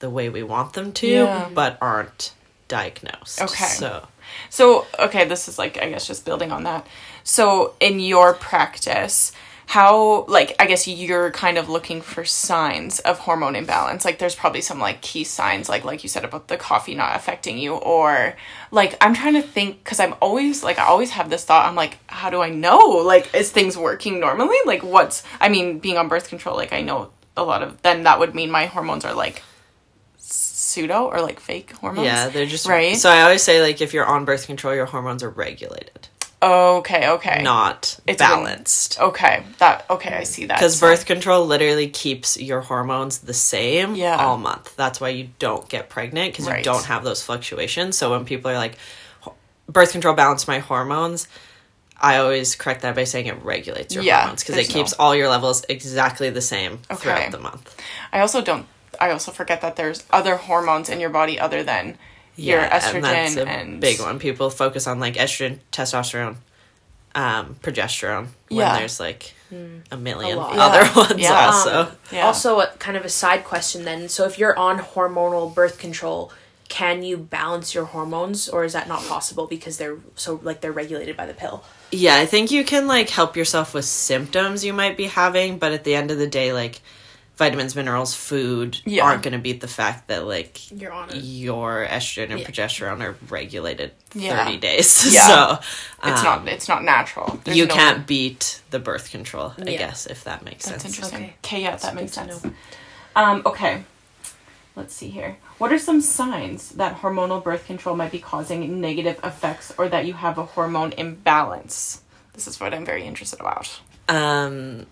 [0.00, 1.48] the way we want them to, Yeah.
[1.54, 2.32] but aren't
[2.68, 3.40] diagnosed.
[3.40, 3.64] Okay.
[3.64, 4.08] So
[4.50, 6.86] So, okay, this is like, I guess, just building on that.
[7.22, 9.30] So, in your practice,
[9.68, 14.04] how, like, I guess you're kind of looking for signs of hormone imbalance.
[14.04, 17.16] Like, there's probably some, like, key signs, like, like you said about the coffee not
[17.16, 18.36] affecting you, or,
[18.70, 21.74] like, I'm trying to think, because I'm always, like, I always have this thought, I'm
[21.74, 22.78] like, how do I know?
[22.78, 24.56] Like, is things working normally?
[24.66, 28.04] Like, what's, I mean, being on birth control, like, I know a lot of, then
[28.04, 29.42] that would mean my hormones are, like,
[30.16, 32.06] pseudo or, like, fake hormones.
[32.06, 32.96] yeah, they're just Right?
[32.96, 36.08] So I always say like if you're on birth control, your hormones are regulated,
[36.42, 37.42] Okay, okay.
[37.42, 39.00] not It's been- balanced.
[39.00, 40.58] Okay, that okay, I see that.
[40.58, 44.16] Because So- birth control literally keeps your hormones the same Yeah.
[44.16, 44.74] all month.
[44.76, 46.58] That's why you don't get pregnant because Right.
[46.58, 47.96] you don't have those fluctuations.
[47.96, 48.76] So when people are like,
[49.68, 51.26] birth control balanced my hormones,
[52.00, 54.96] I always correct that by saying it regulates your Yeah, hormones because it keeps no-
[55.04, 57.00] all your levels exactly the same Okay.
[57.00, 57.74] throughout the month.
[58.12, 58.66] I also don't.
[59.00, 61.96] I also forget that there's other hormones in your body other than
[62.36, 64.18] your estrogen and that's a and big one.
[64.18, 66.36] People focus on like estrogen, testosterone,
[67.14, 68.78] um, progesterone when Yeah.
[68.78, 69.34] there's like
[69.90, 70.56] a million lot.
[70.58, 70.94] other Yeah.
[70.96, 71.46] ones Yeah.
[71.46, 71.92] also.
[72.12, 72.26] Yeah.
[72.26, 74.08] Also, a, kind of a side question then.
[74.08, 76.32] So, if you're on hormonal birth control,
[76.68, 80.72] can you balance your hormones, or is that not possible because they're so like they're
[80.72, 81.64] regulated by the pill?
[81.92, 85.72] Yeah, I think you can like help yourself with symptoms you might be having, but
[85.72, 86.80] at the end of the day, like
[87.36, 89.04] vitamins, minerals, food Yeah.
[89.04, 91.16] aren't going to beat the fact that like You're on it.
[91.16, 92.46] your estrogen and Yeah.
[92.46, 94.44] progesterone are regulated Yeah.
[94.44, 95.06] 30 days.
[95.14, 95.26] Yeah.
[95.26, 95.58] so
[96.04, 96.48] it's um, not.
[96.48, 97.38] It's not natural.
[97.44, 100.94] There's you no- can't beat the birth control, I guess, if that makes That's sense.
[100.96, 101.24] interesting.
[101.24, 101.34] Okay.
[101.44, 102.44] Okay, yeah, that makes sense.
[103.14, 103.84] Um, okay.
[104.74, 105.38] Let's see here.
[105.58, 110.04] What are some signs that hormonal birth control might be causing negative effects or that
[110.04, 112.02] you have a hormone imbalance?
[112.34, 113.80] This is what I'm very interested about.
[114.08, 114.84] Um,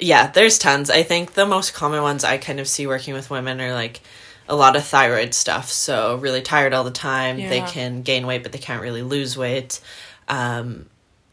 [0.00, 0.90] yeah, there's tons.
[0.90, 4.00] I think the most common ones I kind of see working with women are like
[4.48, 5.70] a lot of thyroid stuff.
[5.70, 7.36] So really tired all the time.
[7.38, 9.80] They can gain weight, but they can't really lose weight.
[10.28, 10.86] Um,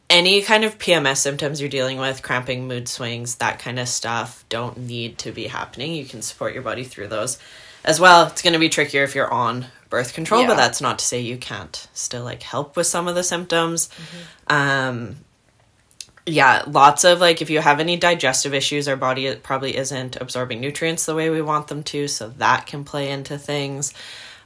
[0.10, 4.44] any kind of PMS symptoms you're dealing with, cramping, mood swings, that kind of stuff,
[4.50, 5.94] don't need to be happening.
[5.96, 7.38] You can support your body through those
[7.86, 8.28] as well.
[8.28, 10.48] It's going to be trickier if you're on birth control, Yeah.
[10.48, 13.90] but that's not to say you can't still like help with some of the symptoms.
[14.48, 15.16] Um,
[16.26, 20.60] yeah, lots of like if you have any digestive issues, our body probably isn't absorbing
[20.62, 23.94] nutrients the way we want them to, so that can play into things.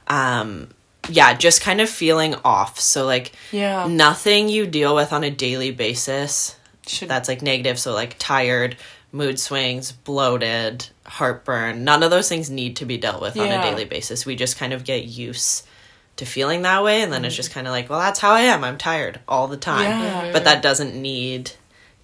[0.08, 0.68] Um,
[1.08, 2.80] yeah, just kind of feeling off.
[2.80, 3.86] So like Yeah.
[3.88, 7.78] nothing you deal with on a daily basis Should that's like negative.
[7.78, 8.76] So like tired,
[9.12, 11.84] mood swings, bloated, heartburn.
[11.84, 14.24] None of those things need to be dealt with on a daily basis.
[14.24, 15.66] We just kind of get used
[16.16, 18.42] to feeling that way, and then it's just kind of like, well, that's how I
[18.42, 18.64] am.
[18.64, 19.90] I'm tired all the time.
[19.90, 20.32] Yeah.
[20.32, 21.50] But that doesn't need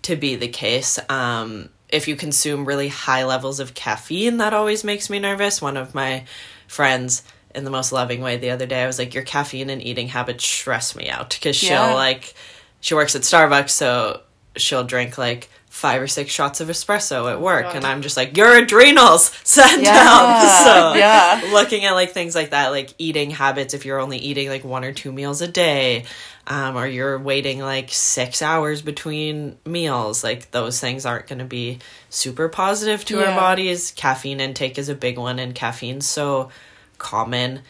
[0.02, 0.98] to be the case.
[1.08, 5.60] Um, if you consume really high levels of caffeine, that always makes me nervous.
[5.60, 6.24] One of my
[6.66, 7.22] friends,
[7.54, 10.08] in the most loving way, the other day, I was like, "Your caffeine and eating
[10.08, 11.86] habits stress me out," because Yeah.
[11.88, 12.34] she'll like,
[12.80, 14.22] she works at Starbucks, so
[14.56, 18.36] she'll drink like five or six shots of espresso at work and i'm just like
[18.36, 21.40] your adrenals send help so Yeah.
[21.54, 24.84] looking at like things like that like eating habits if you're only eating like one
[24.84, 26.04] or two meals a day
[26.46, 31.46] um, or you're waiting like six hours between meals like those things aren't going to
[31.46, 31.78] be
[32.10, 33.92] super positive to our bodies.
[33.92, 36.50] Caffeine intake is a big one and caffeine's so
[36.98, 37.60] common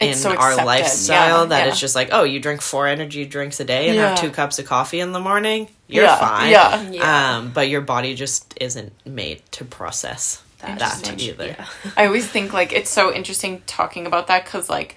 [0.00, 1.68] in so our lifestyle yeah, that yeah.
[1.70, 4.10] it's just like oh you drink four energy drinks a day and Yeah.
[4.10, 6.82] have two cups of coffee in the morning you're Yeah, fine yeah.
[6.90, 7.36] Yeah.
[7.38, 11.20] um but your body just isn't made to process that, Interesting.
[11.20, 11.56] either
[11.96, 14.96] I always think like it's so interesting talking about that because like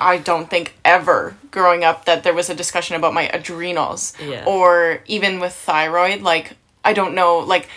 [0.00, 4.44] I don't think ever growing up that there was a discussion about my adrenals Yeah.
[4.46, 6.22] or even with thyroid.
[6.22, 7.68] Like I don't know like.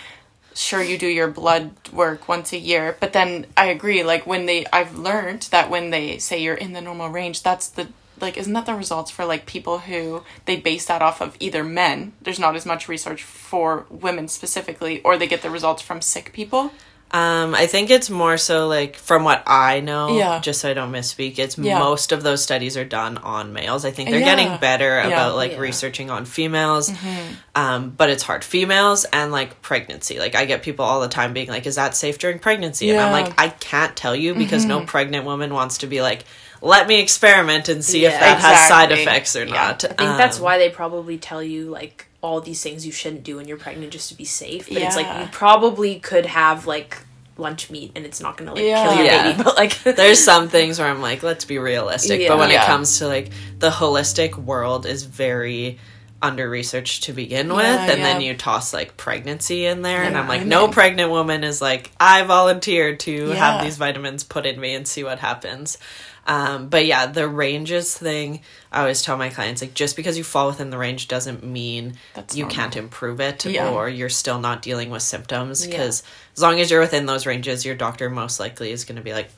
[0.58, 4.04] Sure, you do your blood work once a year, but then I agree.
[4.04, 7.68] Like when they, I've learned that when they say you're in the normal range, that's
[7.68, 7.90] the
[8.20, 11.64] like, isn't that the results for like people who they base that off of either
[11.64, 12.14] men?
[12.24, 16.34] There's not as much research for women specifically, or they get the results from sick
[16.34, 16.72] people.
[17.10, 20.40] Um, I think it's more so like from what I know, Yeah.
[20.40, 21.80] just so I don't misspeak, it's Yeah.
[21.80, 23.86] most of those studies are done on males.
[23.86, 24.26] I think they're Yeah.
[24.36, 25.08] getting better Yeah.
[25.08, 25.60] about like Yeah.
[25.60, 26.92] researching on females.
[27.56, 28.44] Um, but it's hard.
[28.44, 30.20] Females and like pregnancy.
[30.20, 32.90] Like I get people all the time being like, Is that safe during pregnancy?
[32.90, 36.26] And I'm like, I can't tell you because no pregnant woman wants to be like,
[36.62, 38.20] let me experiment and see if Yeah.
[38.20, 39.54] that has side effects or Yeah.
[39.54, 39.84] not.
[39.86, 43.38] I think that's why they probably tell you like all these things you shouldn't do
[43.38, 44.68] when you're pregnant just to be safe.
[44.68, 46.98] But it's like you probably could have like
[47.38, 48.84] lunch meat and it's not gonna like Yeah.
[48.84, 49.32] kill your Yeah.
[49.32, 49.44] baby.
[49.44, 52.22] But like there's some things where I'm like, let's be realistic.
[52.22, 52.30] Yeah.
[52.30, 52.64] But when Yeah.
[52.64, 55.78] it comes to like the holistic world is very
[56.20, 60.18] under researched to begin with Yeah, and then you toss like pregnancy in there and
[60.18, 63.36] I'm like I no pregnant woman is like I volunteer to Yeah.
[63.36, 65.78] have these vitamins put in me and see what happens.
[66.28, 70.26] Um, but yeah, the ranges thing, I always tell my clients like just because you
[70.26, 72.56] fall within the range doesn't mean That's you normal.
[72.56, 73.70] can't improve it Yeah.
[73.72, 75.72] or you're still not dealing with symptoms Yeah.
[75.72, 76.04] because
[76.36, 79.14] as long as you're within those ranges, your doctor most likely is going to be
[79.14, 79.30] like,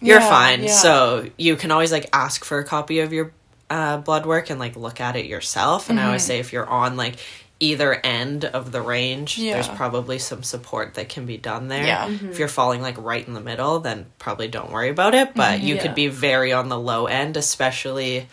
[0.00, 0.62] you're Yeah, fine.
[0.64, 0.72] yeah.
[0.72, 3.32] So you can always like ask for a copy of your
[3.68, 5.90] uh, blood work and like look at it yourself.
[5.90, 6.06] And I Mm-hmm.
[6.08, 7.16] always say if you're on like
[7.62, 9.54] either end of the range, Yeah.
[9.54, 11.84] there's probably some support that can be done there.
[11.86, 12.08] Yeah.
[12.08, 12.30] Mm-hmm.
[12.30, 15.34] If you're falling like right in the middle, then probably don't worry about it.
[15.34, 15.66] But mm-hmm.
[15.66, 15.82] you Yeah.
[15.82, 18.26] could be very on the low end, especially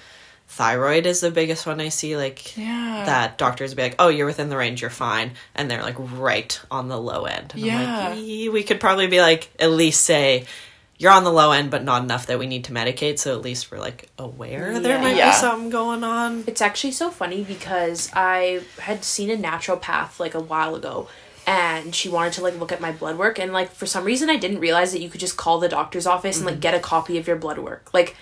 [0.47, 2.17] thyroid is the biggest one I see.
[2.17, 3.03] Like Yeah.
[3.05, 6.59] that doctors be like, "Oh, you're within the range, you're fine," and they're like right
[6.71, 7.53] on the low end.
[7.53, 8.09] And I'm Yeah.
[8.09, 10.45] like, we could probably be like at least say
[10.99, 13.17] you're on the low end, but not enough that we need to medicate.
[13.17, 15.31] So at least we're like aware there might Yeah.
[15.31, 16.43] be something going on.
[16.45, 21.07] It's actually so funny because I had seen a naturopath like a while ago
[21.47, 24.29] and she wanted to like look at my blood work and like for some reason
[24.29, 26.61] I didn't realize that you could just call the doctor's office and like mm-hmm.
[26.61, 27.93] get a copy of your blood work.
[27.93, 28.17] Like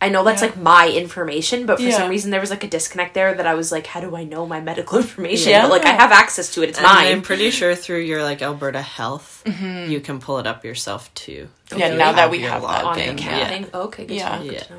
[0.00, 0.48] I know that's Yeah.
[0.50, 1.96] like my information, but for Yeah.
[1.96, 4.22] some reason there was like a disconnect there that I was like, how do I
[4.22, 5.50] know my medical information?
[5.50, 5.62] Yeah.
[5.62, 6.68] But like I have access to it.
[6.70, 7.06] It's And mine.
[7.08, 11.48] I'm pretty sure through your like Alberta Health, you can pull it up yourself too.
[11.70, 11.78] Mm-hmm.
[11.80, 12.98] Yeah, now that we have that on login.
[13.00, 13.48] thing, account Yeah.
[13.48, 13.66] thing.
[13.74, 14.28] Okay, good Yeah.
[14.38, 14.50] to know.
[14.50, 14.76] Good Yeah.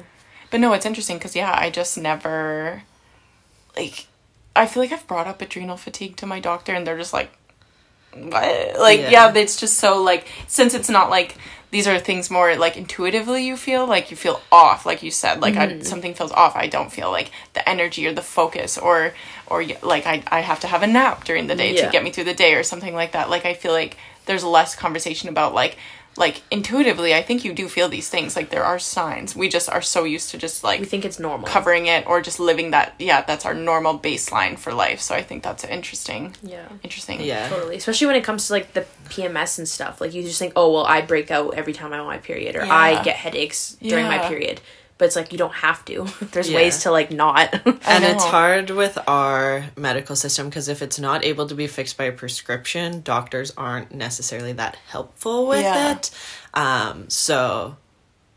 [0.51, 2.83] But no, it's interesting because yeah, I just never
[3.75, 4.07] like
[4.55, 7.31] I feel like I've brought up adrenal fatigue to my doctor and they're just like
[8.13, 8.79] what?
[8.79, 9.09] Like Yeah.
[9.11, 9.33] yeah.
[9.35, 11.35] it's just so like since it's not like
[11.71, 15.39] these are things more like intuitively you feel like you feel off like you said
[15.39, 15.81] like I, mm-hmm.
[15.83, 16.55] something feels off.
[16.55, 19.13] I don't feel like the energy or the focus or
[19.47, 21.85] or like I, I have to have a nap during the day Yeah.
[21.85, 23.29] to get me through the day or something like that.
[23.29, 25.77] Like I feel like there's less conversation about like
[26.19, 29.69] like intuitively I think you do feel these things like there are signs we just
[29.69, 31.47] are so used to just like We think it's normal.
[31.47, 35.23] covering it or just living that yeah that's our normal baseline for life so i
[35.23, 36.67] think that's interesting Yeah.
[36.83, 37.47] interesting Yeah.
[37.49, 37.75] Totally.
[37.77, 39.99] Especially when it comes to like the PMS and stuff.
[40.01, 42.55] Like you just think, oh well, I break out every time I'm on my period,
[42.55, 44.61] or I get headaches during my period.
[44.99, 46.05] But it's like you don't have to.
[46.33, 46.57] There's Yeah.
[46.57, 47.53] ways to like not.
[47.65, 51.97] And it's hard with our medical system because if it's not able to be fixed
[51.97, 55.93] by a prescription, doctors aren't necessarily that helpful with Yeah.
[55.93, 56.11] it.
[56.53, 57.77] Um, so,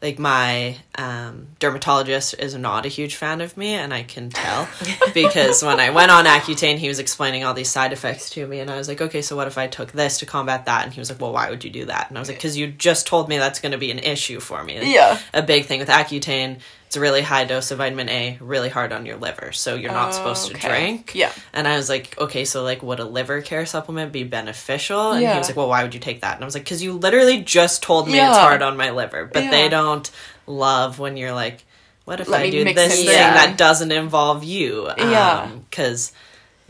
[0.03, 4.69] like, my um, dermatologist is not a huge fan of me, and I can tell
[5.15, 8.61] because when I went on Accutane, he was explaining all these side effects to me,
[8.61, 10.85] and I was like, okay, so what if I took this to combat that?
[10.85, 12.09] And he was like, well, why would you do that?
[12.09, 14.41] And I was like, because you just told me that's going to be an issue
[14.41, 14.93] for me.
[14.93, 15.19] Yeah.
[15.33, 16.59] A big thing with Accutane,
[16.93, 19.91] it's a really high dose of vitamin A, really hard on your liver, so you're
[19.91, 20.69] not supposed to Okay.
[20.69, 21.15] drink.
[21.15, 21.33] Yeah.
[21.55, 25.13] And I was like, okay, so like, would a liver care supplement be beneficial?
[25.13, 26.35] And he was like, well, why would you take that?
[26.35, 29.25] And I was like, because you literally just told me it's hard on my liver,
[29.25, 30.11] but they don't
[30.47, 31.65] love when you're like,
[32.05, 34.91] what if Let I do this thing that doesn't involve you?
[34.99, 35.45] Yeah.
[35.45, 36.13] Um, because,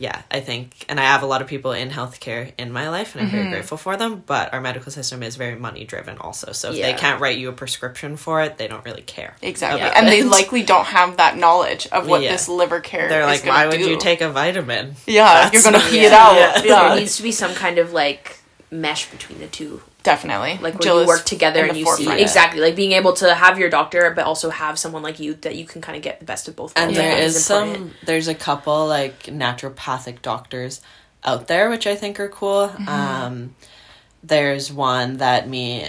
[0.03, 3.15] yeah, I think, and I have a lot of people in healthcare in my life,
[3.15, 3.37] and I'm Mm-hmm.
[3.37, 4.23] very grateful for them.
[4.27, 6.51] But our medical system is very money driven, also.
[6.51, 6.87] So if Yeah.
[6.91, 9.37] they can't write you a prescription for it, they don't really care.
[9.41, 9.81] Exactly.
[9.81, 12.33] about And they likely don't have that knowledge of what Yeah.
[12.33, 13.11] this liver care is.
[13.11, 14.97] They're is like, gonna why would do." you take a vitamin?
[15.07, 16.27] Yeah, That's you're gonna not- pee it Yeah.
[16.27, 16.35] out.
[16.35, 16.62] Yeah.
[16.65, 18.38] Yeah, There needs to be some kind of like
[18.73, 20.59] mesh between the two definitely.
[20.61, 22.21] like where Jill you work together and you see forefront.
[22.21, 25.55] exactly like being able to have your doctor but also have someone like you that
[25.57, 26.99] you can kind of get the best of both And worlds.
[26.99, 30.81] there I is some, there's a couple like naturopathic doctors
[31.25, 32.69] out there, which I think are cool.
[32.69, 32.88] Mm-hmm.
[32.88, 33.55] Um,
[34.25, 35.88] there's one that me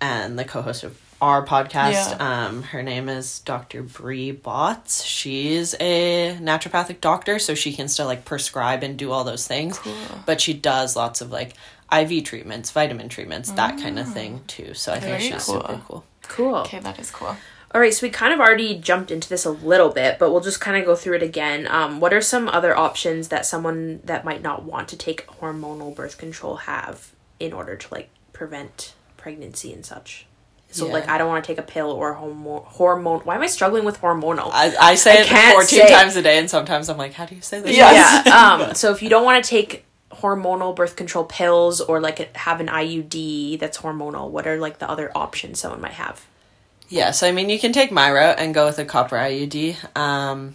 [0.00, 3.82] and the co-host of our podcast, um, her name is Dr.
[3.82, 5.02] Bree Botts.
[5.06, 9.80] She's a naturopathic doctor, so she can still like prescribe and do all those things.
[10.26, 11.54] But she does lots of like
[11.92, 14.74] IV treatments, vitamin treatments, that kind of thing too.
[14.74, 15.60] So I think she's cool.
[15.60, 16.04] super cool.
[16.28, 17.36] cool Okay, that is cool.
[17.74, 20.40] all right so we kind of already jumped into this a little bit but we'll
[20.40, 24.00] just kind of go through it again um, what are some other options that someone
[24.04, 28.94] that might not want to take hormonal birth control have in order to like prevent
[29.16, 30.26] pregnancy and such
[30.70, 30.92] so Yeah.
[30.94, 33.84] like i don't want to take a pill or hormone hormone why am i struggling
[33.84, 36.96] with hormonal I, I say I it 14 say- times a day, and sometimes I'm
[36.96, 37.76] like, how do you say this?
[37.76, 38.26] Yes.
[38.26, 38.32] Yeah.
[38.68, 42.60] Um, so if you don't want to take hormonal birth control pills or like have
[42.60, 46.26] an IUD that's hormonal, what are like the other options someone might have?
[46.88, 49.96] Yeah, so I mean, you can take my route and go with a copper IUD.
[49.96, 50.54] Um,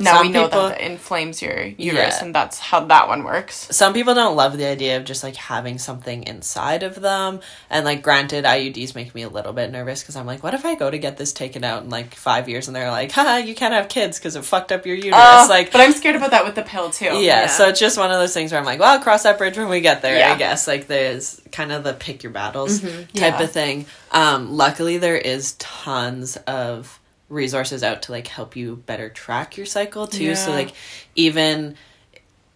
[0.00, 2.24] Now Some we know people- that it inflames your uterus, Yeah.
[2.24, 3.66] and that's how that one works.
[3.72, 7.40] some people don't love the idea of just like having something inside of them.
[7.68, 10.64] And like, granted, IUDs make me a little bit nervous because I'm like, what if
[10.64, 13.38] I go to get this taken out in like five years and they're like, haha,
[13.38, 15.14] you can't have kids because it fucked up your uterus?
[15.16, 17.06] Uh, like, but I'm scared about that with the pill too.
[17.06, 17.46] yeah, Yeah.
[17.48, 19.56] so it's just one of those things where I'm like, well, I'll cross that bridge
[19.58, 20.32] when we get there, Yeah.
[20.32, 20.68] I guess.
[20.68, 23.42] Like, there's kind of the pick your battles type Yeah.
[23.42, 23.86] of thing.
[24.12, 29.66] Um, luckily, there is tons of resources out to like help you better track your
[29.66, 30.34] cycle too.
[30.34, 30.72] So, like,
[31.14, 31.76] even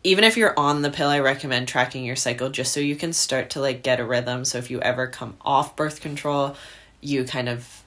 [0.04, 3.12] even if you're on the pill, I recommend tracking your cycle just so you can
[3.12, 4.44] start to like get a rhythm.
[4.44, 6.56] So if you ever come off birth control,
[7.00, 7.82] you kind of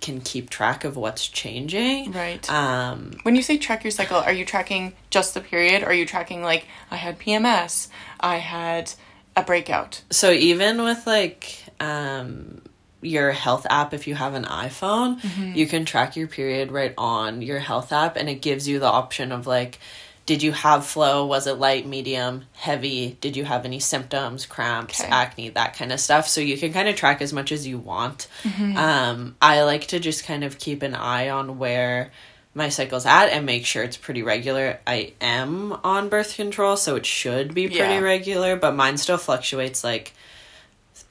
[0.00, 2.12] can keep track of what's changing.
[2.12, 2.50] Right.
[2.50, 5.82] Um, When you say track your cycle, are you tracking just the period?
[5.82, 8.92] Or are you tracking like I had PMS, I had
[9.36, 10.02] a breakout?
[10.10, 12.59] so even with like um
[13.02, 15.18] your health app if you have an iphone.
[15.56, 18.86] You can track your period right on your health app and it gives you the
[18.86, 19.78] option of like
[20.26, 21.26] did you have flow?
[21.26, 23.16] Was it light medium heavy?
[23.20, 25.10] Did you have any symptoms cramps Okay.
[25.10, 26.28] acne that kind of stuff?
[26.28, 28.28] So you can kind of track as much as you want.
[28.76, 32.12] Um i like to just kind of keep an eye on where
[32.54, 34.78] my cycle's at and make sure it's pretty regular.
[34.86, 38.00] I am on birth control, so it should be pretty Yeah.
[38.00, 40.12] regular, but mine still fluctuates like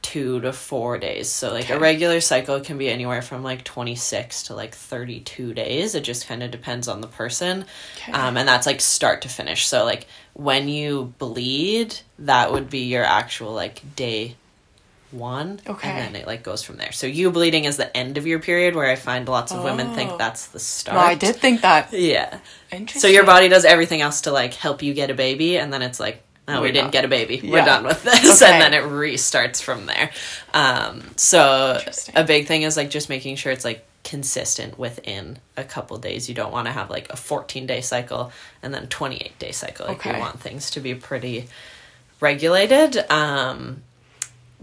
[0.01, 1.29] two to four days.
[1.29, 5.19] So like a regular cycle can be anywhere from like twenty six to like thirty
[5.19, 5.93] two days.
[5.95, 7.65] It just kind of depends on the person,
[7.97, 8.11] Okay.
[8.13, 9.67] um, and that's like start to finish.
[9.67, 14.35] So like when you bleed, that would be your actual like day
[15.11, 15.89] one Okay.
[15.89, 18.37] and then it like goes from there so you bleeding is the end of your
[18.37, 19.95] period where i find lots of women Oh.
[19.95, 21.91] think that's the start No, I did think that.
[21.93, 22.37] yeah
[22.71, 22.99] Interesting.
[23.01, 25.81] so your body does everything else to like help you get a baby, and then
[25.81, 26.21] it's like,
[26.57, 26.91] oh, we didn't done.
[26.91, 27.41] get a baby.
[27.43, 28.51] We're done with this, Okay.
[28.51, 30.09] and then it restarts from there.
[30.53, 31.79] Um, so
[32.15, 36.29] a big thing is like just making sure it's like consistent within a couple days.
[36.29, 38.31] You don't want to have like a 14 day cycle
[38.63, 39.87] and then 28 day cycle.
[39.87, 40.13] Like Okay.
[40.15, 41.47] you want things to be pretty
[42.19, 42.97] regulated.
[43.11, 43.83] Um,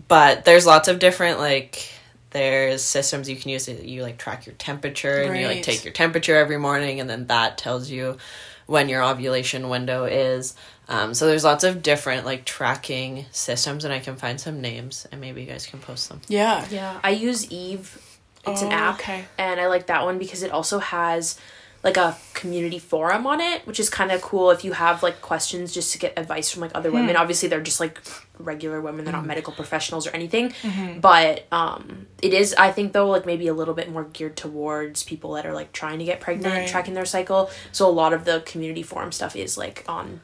[0.09, 1.89] but there's lots of different like
[2.31, 5.85] there's systems you can use that you like track your temperature and you like take
[5.85, 8.19] your temperature every morning and then that tells you
[8.67, 10.55] when your ovulation window is
[10.89, 15.07] um, so there's lots of different like tracking systems and i can find some names
[15.11, 16.65] and maybe you guys can post them Yeah.
[16.71, 18.03] Yeah, I use Eve.
[18.47, 19.25] It's an Oh, app, okay.
[19.39, 21.37] and I like that one because it also has
[21.83, 25.21] like a community forum on it, which is kind of cool if you have like
[25.21, 26.97] questions just to get advice from like other Hmm.
[26.97, 27.17] women.
[27.17, 28.01] Obviously, they're just like
[28.39, 30.51] regular women; they're not medical professionals or anything.
[30.63, 31.01] Mm-hmm.
[31.01, 35.03] But um, it is, I think, though, like maybe a little bit more geared towards
[35.03, 36.69] people that are like trying to get pregnant, Right.
[36.69, 37.51] tracking their cycle.
[37.73, 40.21] So a lot of the community forum stuff is like on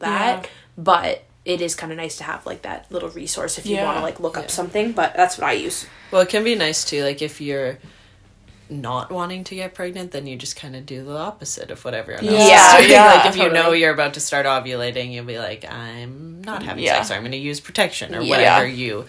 [0.00, 0.48] that, Yeah.
[0.76, 1.22] but.
[1.42, 3.86] It is kind of nice to have like that little resource if you Yeah.
[3.86, 4.42] want to like look Yeah.
[4.42, 5.86] up something, but that's what I use.
[6.10, 7.78] well it can be nice too like if you're
[8.68, 11.94] not wanting to get pregnant then you just kind of do the opposite of what
[11.94, 12.90] everyone else Yeah, is doing.
[12.92, 16.62] yeah, like if you know you're about to start ovulating you'll be like i'm not
[16.62, 16.96] having Yeah.
[16.98, 19.06] sex or i'm going to use protection or whatever you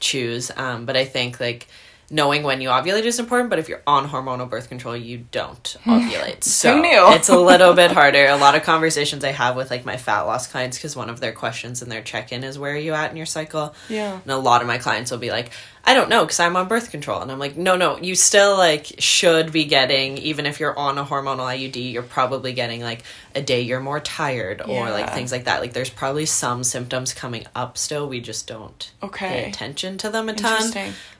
[0.00, 1.66] choose um, but i think like
[2.12, 5.76] knowing when you ovulate is important but if you're on hormonal birth control you don't
[5.84, 7.12] ovulate so knew?
[7.14, 10.20] it's a little bit harder a lot of conversations i have with like my fat
[10.22, 13.10] loss clients because one of their questions in their check-in is where are you at
[13.10, 14.20] in your cycle Yeah.
[14.22, 15.50] and a lot of my clients will be like,
[15.84, 17.22] I don't know because I'm on birth control.
[17.22, 20.96] And I'm like, no, no, you still like should be getting, even if you're on
[20.96, 23.02] a hormonal IUD, you're probably getting like
[23.34, 25.60] a day you're more tired or like things like that.
[25.60, 28.08] Like there's probably some symptoms coming up still.
[28.08, 29.26] We just don't Okay.
[29.28, 30.70] pay attention to them a ton.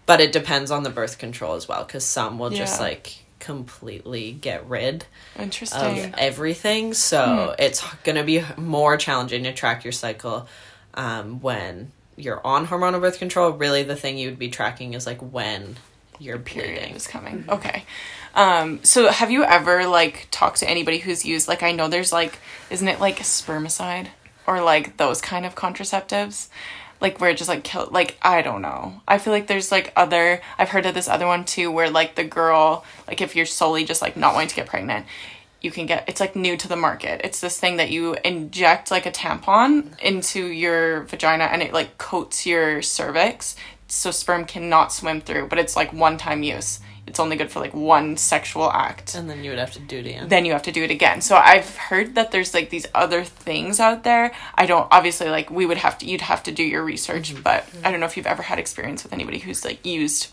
[0.04, 4.32] But it depends on the birth control as well because some will just like completely
[4.32, 5.04] get rid
[5.36, 6.94] of everything.
[6.94, 10.48] So it's going to be more challenging to track your cycle
[10.94, 13.50] um, when you're on hormonal birth control.
[13.50, 15.76] Really, the thing you would be tracking is like when
[16.18, 16.94] you're period bleeding.
[16.94, 17.44] is coming.
[17.48, 17.84] Okay.
[18.34, 22.12] Um, so have you ever like talked to anybody who's used like I know there's
[22.12, 22.38] like
[22.70, 24.08] isn't it like spermicide
[24.46, 26.48] or like those kind of contraceptives?
[27.02, 29.02] Like where it just like kill like I don't know.
[29.06, 32.14] I feel like there's like other I've heard of this other one too where like
[32.14, 35.04] the girl like if you're solely just like not wanting to get pregnant,
[35.60, 37.20] you can get it's like new to the market.
[37.24, 41.98] It's this thing that you inject like a tampon into your vagina and it like
[41.98, 43.56] coats your cervix
[43.92, 46.80] so sperm cannot swim through, but it's like one time use.
[47.06, 49.14] It's only good for like one sexual act.
[49.14, 50.28] And then you would have to do it again.
[50.28, 51.20] Then you have to do it again.
[51.20, 54.32] So I've heard that there's like these other things out there.
[54.54, 57.66] I don't obviously like we would have to you'd have to do your research, but
[57.84, 60.28] I don't know if you've ever had experience with anybody who's like used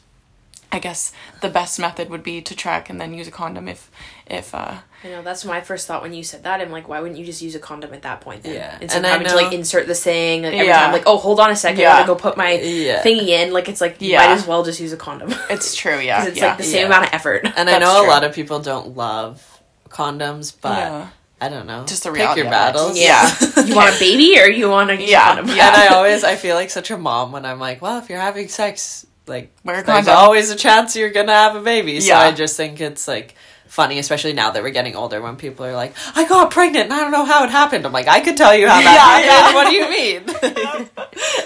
[0.71, 1.11] I guess
[1.41, 3.89] the best method would be to track and then use a condom if
[4.27, 6.59] if uh I know that's my first thought when you said that.
[6.59, 8.43] I'm like, why wouldn't you just use a condom at that point?
[8.43, 8.53] Then?
[8.55, 8.77] Yeah.
[8.81, 10.79] instead And of I having to like insert the thing like, every Yeah.
[10.81, 10.91] time.
[10.91, 11.93] Like, oh, hold on a second, Yeah.
[11.93, 13.01] I gotta go put my Yeah.
[13.01, 13.53] thingy in.
[13.53, 14.17] Like, it's like you Yeah.
[14.27, 15.33] might as well just use a condom.
[15.49, 16.19] it's true, yeah.
[16.19, 16.47] 'Cause it's yeah.
[16.47, 16.85] like the same Yeah.
[16.87, 17.47] amount of effort.
[17.55, 18.07] and I know true.
[18.07, 19.41] a lot of people don't love
[19.89, 21.07] condoms, but Yeah.
[21.41, 21.85] I don't know.
[21.85, 22.41] Just the reality.
[22.41, 22.99] Pick reality your battles.
[22.99, 23.63] Yeah.
[23.65, 25.31] you want a baby or you want to use Yeah.
[25.31, 25.55] a condom?
[25.55, 25.67] Yeah.
[25.69, 28.19] and I always I feel like such a mom when I'm like, well, if you're
[28.19, 30.17] having sex, like Wear a there's condom.
[30.17, 32.01] always a chance you're gonna have a baby.
[32.01, 32.19] So Yeah.
[32.19, 33.35] I just think it's like
[33.69, 36.93] funny, especially now that we're getting older, when people are like, I got pregnant and
[36.93, 37.85] I don't know how it happened.
[37.85, 38.83] I'm like, I could tell you how that
[39.29, 39.45] Yeah, happened.
[39.45, 39.53] yeah.
[39.59, 40.89] What do you mean?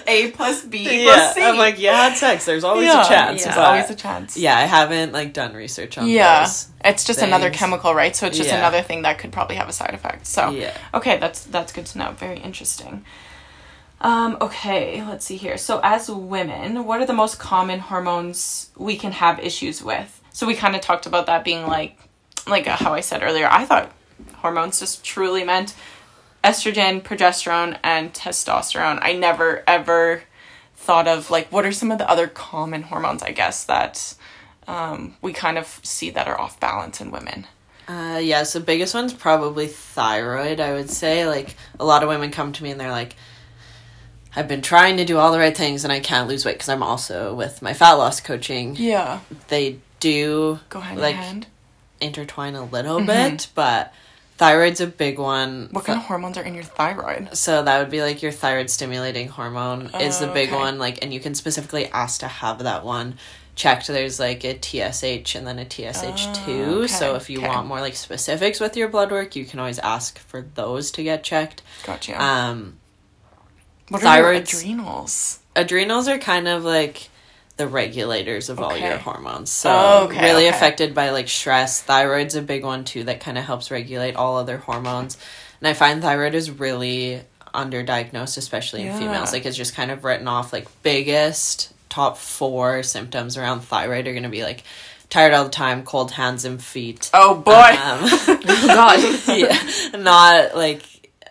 [0.07, 1.43] A plus B yeah, plus C.
[1.43, 2.45] I'm like, you had sex.
[2.45, 3.05] There's always Yeah.
[3.05, 3.43] a chance.
[3.43, 4.37] There's always a chance.
[4.37, 6.47] Yeah, I haven't like done research on Yeah.
[6.85, 8.15] It's just another chemical, right?
[8.15, 8.57] So it's just Yeah.
[8.57, 10.25] another thing that could probably have a side effect.
[10.25, 10.75] So Yeah.
[10.93, 12.11] okay, that's that's good to know.
[12.11, 13.05] Very interesting.
[14.01, 15.57] Um, okay, let's see here.
[15.57, 20.19] So as women, what are the most common hormones we can have issues with?
[20.33, 21.97] So we kind of talked about that being like
[22.47, 23.47] like uh, how I said earlier.
[23.49, 23.91] I thought
[24.35, 25.75] hormones just truly meant
[26.43, 28.99] estrogen, progesterone, and testosterone.
[29.01, 30.23] I never ever
[30.75, 34.15] thought of like what are some of the other common hormones, I guess, that
[34.67, 37.47] um, we kind of see that are off balance in women.
[37.87, 41.27] Uh, yeah, so biggest one's probably thyroid, I would say.
[41.27, 43.15] Like, a lot of women come to me and they're like,
[44.35, 46.69] I've been trying to do all the right things and I can't lose weight because
[46.69, 48.75] I'm also with my fat loss coaching.
[48.77, 49.19] Yeah.
[49.49, 51.47] They do Go hand like in hand.
[52.03, 53.93] Intertwine a little bit, but
[54.37, 55.69] thyroid's a big one.
[55.71, 57.35] What kind of hormones are in your thyroid?
[57.37, 60.57] So that would be like your thyroid stimulating hormone is the big okay.
[60.57, 60.79] one.
[60.79, 63.15] Like, and you can specifically ask to have that one
[63.55, 63.87] checked.
[63.87, 66.51] There's like a TSH and then a TSH two.
[66.51, 67.47] Oh, okay, So if you okay.
[67.47, 71.03] want more like specifics with your blood work, you can always ask for those to
[71.03, 71.61] get checked.
[71.85, 72.21] Gotcha.
[72.21, 72.79] Um,
[73.89, 75.39] what thyroid's- adrenals?
[75.55, 77.09] adrenals are kind of like
[77.57, 79.49] the regulators of all your hormones.
[79.51, 80.55] So Oh, okay, really okay.
[80.55, 81.81] affected by like stress.
[81.81, 85.17] Thyroid's a big one too that kind of helps regulate all other hormones.
[85.61, 87.21] And I find thyroid is really
[87.53, 89.31] underdiagnosed, especially in females.
[89.31, 94.13] Like it's just kind of written off like biggest top four symptoms around thyroid are
[94.13, 94.63] gonna be like
[95.11, 97.11] tired all the time, cold hands and feet.
[97.13, 97.51] Oh boy.
[97.51, 97.99] Um,
[98.45, 99.27] Oh God.
[99.37, 100.83] yeah, not like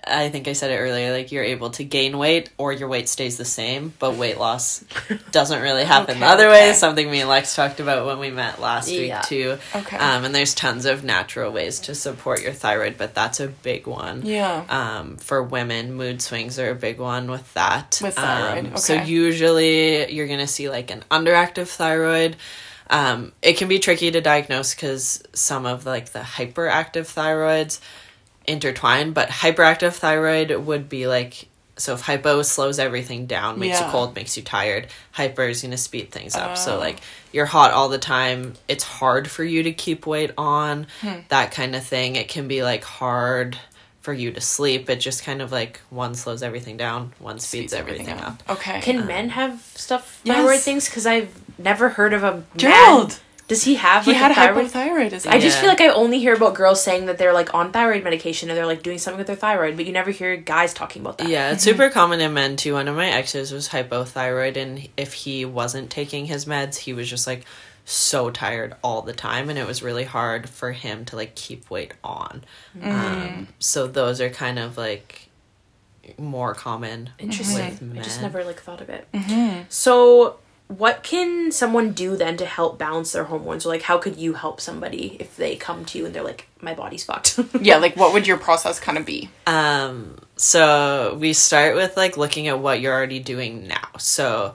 [0.05, 1.13] I think I said it earlier.
[1.13, 4.85] Like you're able to gain weight or your weight stays the same, but weight loss
[5.31, 6.69] doesn't really happen the other okay.
[6.71, 6.73] way.
[6.75, 9.19] Something me and Lex talked about when we met last Yeah.
[9.21, 9.59] week too.
[9.75, 9.97] Okay.
[9.97, 13.87] Um, and there's tons of natural ways to support your thyroid, but that's a big
[13.87, 14.23] one.
[14.27, 14.65] yeah.
[14.69, 18.01] Um, for women, mood swings are a big one with that.
[18.03, 22.37] With thyroid, Um, So usually you're gonna see like an underactive thyroid.
[22.91, 27.81] Um, it can be tricky to diagnose because some of like the hyperactive thyroids
[28.47, 31.47] intertwine, but hyperactive thyroid would be like
[31.79, 33.87] so if hypo slows everything down, makes Yeah.
[33.87, 36.57] you cold, makes you tired, hyper is gonna speed things up.
[36.59, 36.79] So Oh.
[36.79, 36.99] like
[37.33, 41.21] you're hot all the time, it's hard for you to keep weight on, Hmm.
[41.29, 42.15] that kind of thing.
[42.17, 43.59] It can be like hard
[44.03, 44.91] for you to sleep.
[44.91, 48.43] It just kind of like one slows everything down, one speeds, everything, up.
[48.51, 48.81] Okay.
[48.83, 50.37] Can men have stuff Yes.
[50.37, 50.85] thyroid things?
[50.89, 53.11] Because I've never heard of a man.
[53.53, 53.59] Gerald.
[53.61, 54.05] Does he have?
[54.05, 54.67] He had a thyroid?
[54.71, 55.27] hypothyroidism.
[55.31, 55.61] I just Yeah.
[55.61, 58.57] feel like I only hear about girls saying that they're like on thyroid medication and
[58.57, 61.29] they're like doing something with their thyroid, but you never hear guys talking about that.
[61.29, 62.75] Yeah, it's super common in men too.
[62.75, 67.09] One of my exes was hypothyroid, and if he wasn't taking his meds, he was
[67.09, 67.45] just like
[67.85, 71.69] so tired all the time, and it was really hard for him to like keep
[71.71, 72.45] weight on.
[72.83, 75.29] Um, so those are kind of like
[76.19, 77.11] more common.
[77.19, 77.77] Interesting.
[77.91, 79.07] with I just never like thought of it.
[79.13, 79.63] Mm-hmm.
[79.69, 80.37] So
[80.69, 83.67] what can someone do then to help balance their hormones?
[83.67, 86.49] Or like, how could you help somebody if they come to you and they're like,
[86.61, 87.39] my body's fucked?
[87.61, 89.29] yeah, like what would your process kind of be?
[89.47, 93.89] Um, so we start with like looking at what you're already doing now.
[93.99, 94.55] So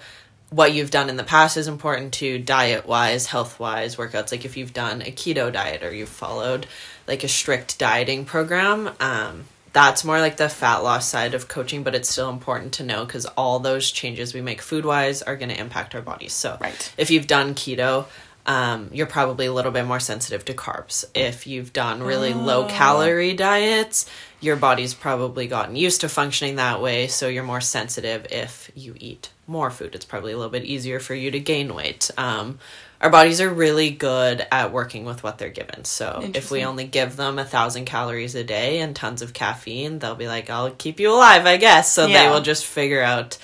[0.49, 4.31] what you've done in the past is important to diet wise, health wise, workouts.
[4.31, 6.67] Like if you've done a keto diet or you've followed
[7.07, 9.45] like a strict dieting program, um,
[9.77, 13.05] that's more like the fat loss side of coaching, but it's still important to know
[13.05, 16.33] because all those changes we make food wise are going to impact our bodies.
[16.33, 16.93] So, right.
[16.97, 18.07] if you've done keto,
[18.47, 21.05] um, you're probably a little bit more sensitive to carbs.
[21.13, 22.37] If you've done really oh.
[22.37, 24.09] low calorie diets,
[24.39, 28.95] your body's probably gotten used to functioning that way, so you're more sensitive if you
[28.97, 29.93] eat more food.
[29.93, 32.09] It's probably a little bit easier for you to gain weight.
[32.17, 32.57] Um,
[32.99, 35.85] our bodies are really good at working with what they're given.
[35.85, 39.99] So if we only give them a thousand calories a day and tons of caffeine,
[39.99, 41.91] they'll be like, I'll keep you alive, I guess.
[41.91, 42.23] So yeah.
[42.23, 43.37] they will just figure out.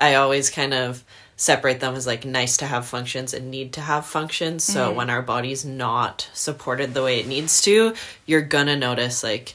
[0.00, 1.02] I always kind of
[1.38, 4.64] separate them as like nice to have functions and need to have functions.
[4.64, 4.96] So mm-hmm.
[4.96, 7.94] when our body's not supported the way it needs to,
[8.26, 9.54] you're gonna notice like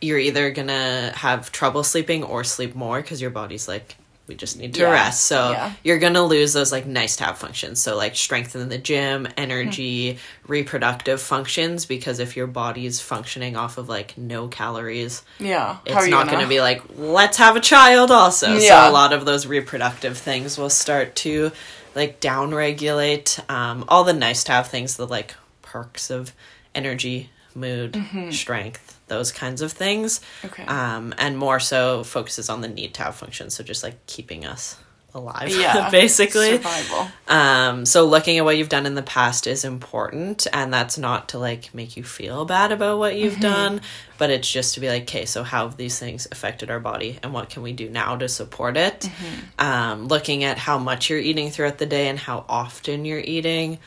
[0.00, 3.96] you're either gonna have trouble sleeping or sleep more because your body's like
[4.28, 4.90] we just need to yeah.
[4.90, 5.24] rest.
[5.24, 5.72] So yeah.
[5.82, 7.82] you're gonna lose those like nice to have functions.
[7.82, 10.52] So like strength in the gym, energy, mm-hmm.
[10.52, 11.86] reproductive functions.
[11.86, 16.38] Because if your body's functioning off of like no calories, yeah, it's not gonna...
[16.38, 16.48] gonna...
[16.48, 18.54] be like let's have a child also.
[18.54, 18.84] Yeah.
[18.84, 21.50] So a lot of those reproductive things will start to
[21.94, 26.32] like downregulate um, all the nice to have things, the like perks of
[26.74, 28.30] energy, mood, mm-hmm.
[28.30, 30.20] strength those kinds of things.
[30.44, 30.64] Okay.
[30.64, 33.50] Um, and more so focuses on the need to have function.
[33.50, 34.76] So just like keeping us
[35.14, 36.56] alive, yeah, basically.
[36.56, 37.08] Survival.
[37.26, 41.30] Um, so looking at what you've done in the past is important, and that's not
[41.30, 43.42] to like make you feel bad about what you've mm-hmm.
[43.42, 43.80] done,
[44.18, 47.18] but it's just to be like, okay, so how have these things affected our body,
[47.22, 49.00] and what can we do now to support it?
[49.00, 49.66] Mm-hmm.
[49.66, 53.78] Um, looking at how much you're eating throughout the day and how often you're eating.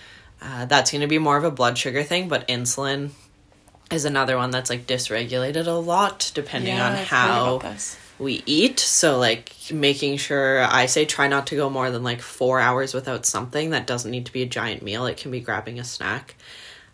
[0.41, 3.11] Uh, that's going to be more of a blood sugar thing, but insulin
[3.91, 7.61] is another one that's like dysregulated a lot depending yeah, on I've how
[8.19, 8.79] we eat.
[8.79, 12.93] So like making sure I say try not to go more than like four hours
[12.93, 13.71] without something.
[13.71, 15.05] That doesn't need to be a giant meal.
[15.05, 16.35] It can be grabbing a snack.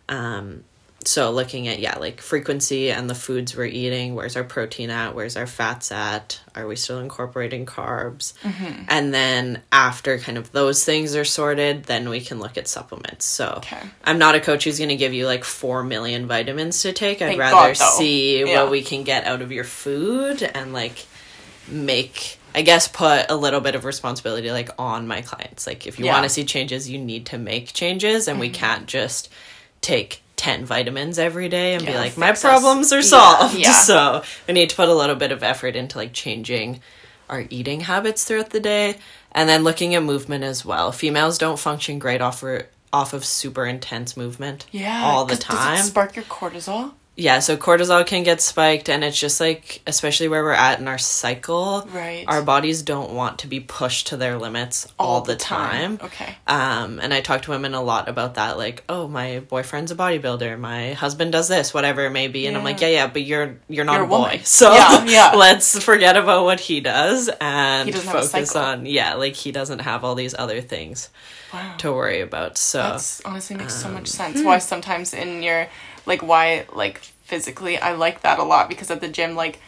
[0.08, 0.64] Um,
[1.04, 5.14] so looking at yeah like frequency and the foods we're eating where's our protein at
[5.14, 8.82] where's our fats at are we still incorporating carbs mm-hmm.
[8.88, 13.24] and then after kind of those things are sorted then we can look at supplements
[13.24, 13.80] so okay.
[14.04, 17.22] i'm not a coach who's going to give you like 4 million vitamins to take
[17.22, 18.62] i'd Thank rather God, see yeah.
[18.62, 21.06] what we can get out of your food and like
[21.68, 25.66] make I guess put a little bit of responsibility like on my clients.
[25.66, 26.14] Like if you yeah.
[26.14, 28.40] want to see changes, you need to make changes and mm-hmm.
[28.40, 29.28] we can't just
[29.82, 32.92] take 10 vitamins every day and yeah, be like my problems us.
[32.92, 33.72] are solved yeah, yeah.
[33.72, 36.80] so we need to put a little bit of effort into like changing
[37.28, 38.96] our eating habits throughout the day
[39.32, 42.42] and then looking at movement as well females don't function great off,
[42.92, 48.06] off of super intense movement yeah all the time spark your cortisol yeah, so cortisol
[48.06, 52.24] can get spiked, and it's just like, especially where we're at in our cycle, right?
[52.28, 55.98] Our bodies don't want to be pushed to their limits all, all the, time.
[55.98, 56.06] time.
[56.06, 56.36] Okay.
[56.46, 59.96] Um, and I talk to women a lot about that, like, oh, my boyfriend's a
[59.96, 62.56] bodybuilder, my husband does this, whatever it may be, and.
[62.56, 65.32] I'm like, yeah, yeah, but you're you're not you're a boy, so yeah, yeah.
[65.36, 70.04] let's forget about what he does and he focus on, yeah, like he doesn't have
[70.04, 71.08] all these other things
[71.52, 71.74] wow.
[71.78, 72.58] to worry about.
[72.58, 74.42] So that honestly makes um, so much um, sense.
[74.42, 75.68] Why sometimes in your
[76.08, 79.60] like why like physically I like that a lot because at the gym like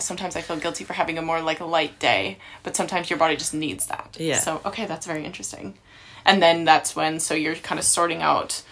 [0.00, 3.36] sometimes I feel guilty for having a more like light day, but sometimes your body
[3.36, 4.16] just needs that.
[4.18, 4.38] Yeah.
[4.38, 5.74] So okay, that's very interesting.
[6.26, 8.62] And then that's when so you're kind of sorting out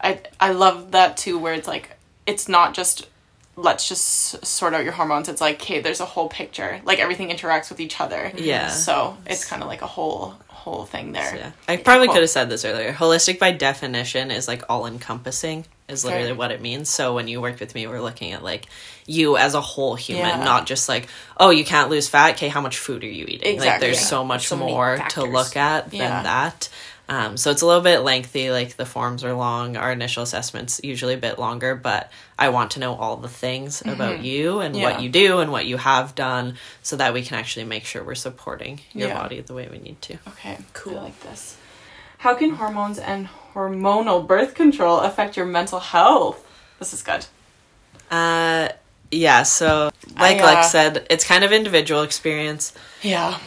[0.00, 1.96] I I love that too where it's like
[2.26, 3.08] it's not just
[3.56, 5.28] let's just sort out your hormones.
[5.28, 6.80] It's like, okay, there's a whole picture.
[6.84, 8.32] Like everything interacts with each other.
[8.36, 8.68] Yeah.
[8.68, 11.36] So it's kind of like a whole whole thing there.
[11.36, 11.52] Yeah.
[11.66, 12.14] I probably cool.
[12.14, 12.92] could have said this earlier.
[12.92, 16.38] Holistic by definition is like all encompassing is literally okay.
[16.38, 16.88] what it means.
[16.88, 18.66] So when you worked with me, we're looking at like
[19.04, 20.44] you as a whole human, yeah.
[20.44, 22.34] not just like, oh, you can't lose fat.
[22.34, 23.54] Okay, how much food are you eating?
[23.54, 23.68] Exactly.
[23.68, 24.06] Like there's yeah.
[24.06, 26.68] so much so more to look at than that.
[27.12, 29.76] Um, so it's a little bit lengthy, like the forms are long.
[29.76, 33.80] Our initial assessment's usually a bit longer, but I want to know all the things
[33.80, 33.90] mm-hmm.
[33.90, 34.84] about you and yeah.
[34.84, 38.02] what you do and what you have done so that we can actually make sure
[38.02, 39.18] we're supporting your yeah.
[39.18, 40.14] body the way we need to.
[40.28, 41.00] Okay, cool.
[41.00, 41.58] I like this.
[42.16, 46.48] How can hormones and hormonal birth control affect your mental health?
[46.78, 47.26] This is good.
[48.10, 48.70] Uh,
[49.10, 52.72] yeah, so like I, uh, Lex said, it's kind of individual experience.
[53.02, 53.38] Yeah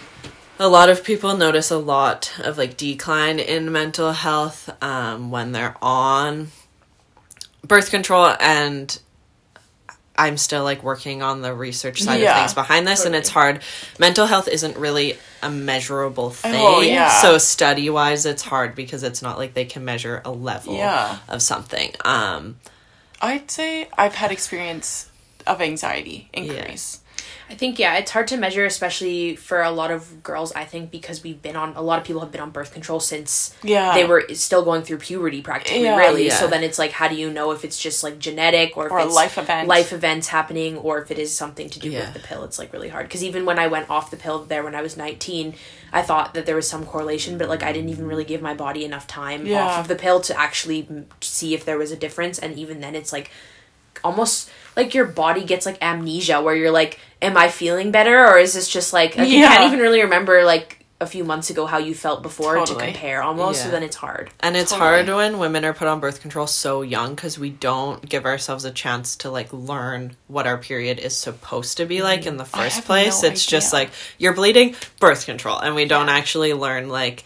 [0.59, 5.51] a lot of people notice a lot of like decline in mental health um, when
[5.51, 6.47] they're on
[7.63, 8.99] birth control and
[10.17, 13.27] I'm still like working on the research side Yeah, of things behind this, and it's
[13.27, 13.61] hard.
[13.99, 16.53] Mental health isn't really a measurable thing.
[16.55, 17.21] Oh, yeah.
[17.21, 21.17] So study wise, it's hard because it's not like they can measure a level Yeah.
[21.27, 21.91] of something.
[22.05, 22.59] Um,
[23.21, 25.09] I'd say I've had experience
[25.45, 27.01] of anxiety increase.
[27.47, 30.51] I think yeah, it's hard to measure, especially for a lot of girls.
[30.53, 32.99] I think because we've been on a lot of people have been on birth control
[32.99, 33.93] since Yeah.
[33.93, 35.83] they were still going through puberty practically.
[35.83, 35.95] Yeah.
[35.97, 36.35] really, Yeah.
[36.39, 38.91] so then it's like, how do you know if it's just like genetic or if
[38.91, 39.67] Or a it's life event.
[39.67, 42.01] life events happening, or if it is something to do Yeah.
[42.01, 42.43] with the pill?
[42.45, 44.81] It's like really hard because even when I went off the pill there when I
[44.81, 45.53] was nineteen,
[45.93, 48.55] I thought that there was some correlation, but like I didn't even really give my
[48.55, 49.63] body enough time Yeah.
[49.65, 50.87] off of the pill to actually
[51.21, 53.29] see if there was a difference, and even then, it's like
[54.03, 58.25] almost like your body gets like amnesia where you're like am i feeling better?
[58.25, 61.49] Or is this just like, like you can't even really remember like a few months
[61.49, 62.79] ago how you felt before Totally.
[62.79, 64.29] to compare almost so then it's hard.
[64.39, 65.03] And it's Totally.
[65.03, 68.63] hard when women are put on birth control so young because we don't give ourselves
[68.63, 72.37] a chance to like learn what our period is supposed to be like in mm-hmm.
[72.37, 73.23] the first place.
[73.23, 77.23] no it's just like you're bleeding, birth control, and we don't actually learn like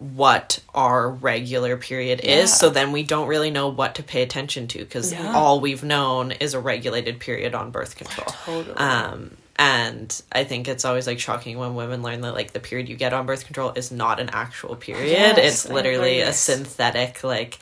[0.00, 2.38] what our regular period Yeah.
[2.38, 2.52] is.
[2.58, 5.34] So then we don't really know what to pay attention to because Yeah.
[5.36, 8.26] all we've known is a regulated period on birth control.
[8.46, 8.76] Totally.
[8.76, 12.88] Um, and I think it's always like shocking when women learn that like the period
[12.88, 15.10] you get on birth control is not an actual period.
[15.10, 17.58] Yes, it's literally a synthetic like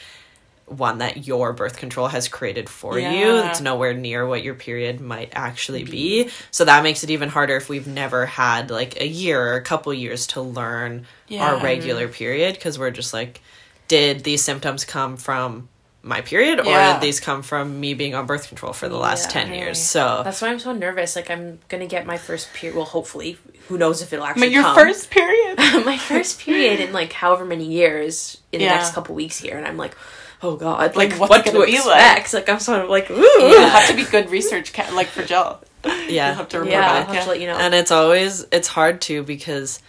[0.68, 3.36] one that your birth control has created for you.
[3.38, 6.30] It's nowhere near what your period might actually be.
[6.50, 9.62] So that makes it even harder if we've never had like a year or a
[9.62, 11.64] couple years to learn our mm-hmm.
[11.64, 13.40] regular period because we're just like,
[13.88, 15.68] did these symptoms come from
[16.02, 16.94] my period or Yeah.
[16.94, 19.42] did these come from me being on birth control for the last Yeah.
[19.44, 19.82] 10 years?
[19.82, 23.36] So that's why i'm so nervous like i'm gonna get my first period well hopefully
[23.66, 24.76] who knows if it'll actually But your come.
[24.76, 25.58] first period.
[25.84, 28.68] my first period in like however many years in Yeah.
[28.70, 29.96] the next couple weeks here and i'm like
[30.42, 32.48] oh god Like, like, what's what it to gonna be expect like?
[32.48, 35.60] i'm sort of like ooh It'll have to be good research, ca- like for Jill.
[35.84, 36.28] yeah.
[36.28, 37.14] You'll have to report yeah i'll back.
[37.14, 39.80] have to let you know and it's always it's hard too because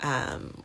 [0.00, 0.62] um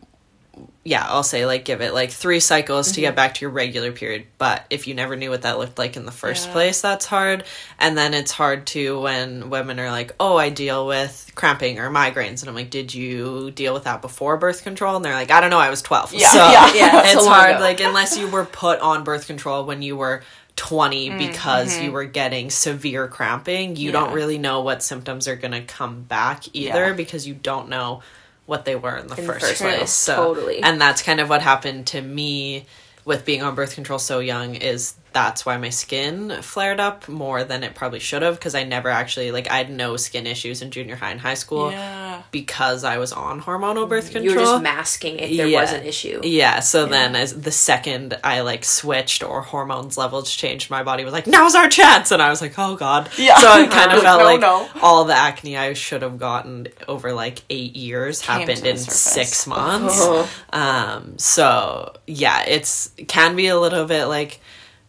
[0.86, 3.02] yeah i'll say like give it like three cycles to Mm-hmm.
[3.02, 5.98] get back to your regular period but if you never knew what that looked like
[5.98, 6.54] in the first Yeah.
[6.54, 7.44] place that's hard
[7.80, 11.90] and then it's hard too when women are like oh i deal with cramping or
[11.90, 15.32] migraines and i'm like did you deal with that before birth control and they're like
[15.32, 16.74] i don't know i was 12 Yeah, so yeah.
[16.74, 17.60] Yeah, it's hard ago.
[17.60, 20.24] like unless you were put on birth control when you were
[20.56, 21.86] 20 Mm, because mm-hmm.
[21.86, 26.02] you were getting severe cramping you don't really know what symptoms are going to come
[26.04, 26.94] back either Yeah.
[26.94, 28.02] because you don't know
[28.50, 29.76] what they were in the In first, first place.
[29.78, 29.92] place.
[29.92, 30.62] So, Totally.
[30.62, 32.66] And that's kind of what happened to me
[33.06, 37.44] with being on birth control so young is that's why my skin flared up more
[37.44, 40.62] than it probably should have because I never actually like I had no skin issues
[40.62, 42.09] in junior high and high school Yeah.
[42.32, 44.24] Because I was on hormonal birth control.
[44.24, 45.62] you were just masking if there Yeah.
[45.62, 50.30] was an issue Yeah, so then as the second I like switched or hormones levels
[50.34, 53.38] changed, my body was like, "Now's our chance," and I was like, "Oh God!" Yeah.
[53.40, 54.70] So it kind of felt no, like no.
[54.82, 59.00] all the acne I should have gotten over like eight years Came happened in surface.
[59.00, 59.96] six months.
[60.00, 60.30] Oh.
[60.52, 64.40] Um, so yeah, it's can be a little bit like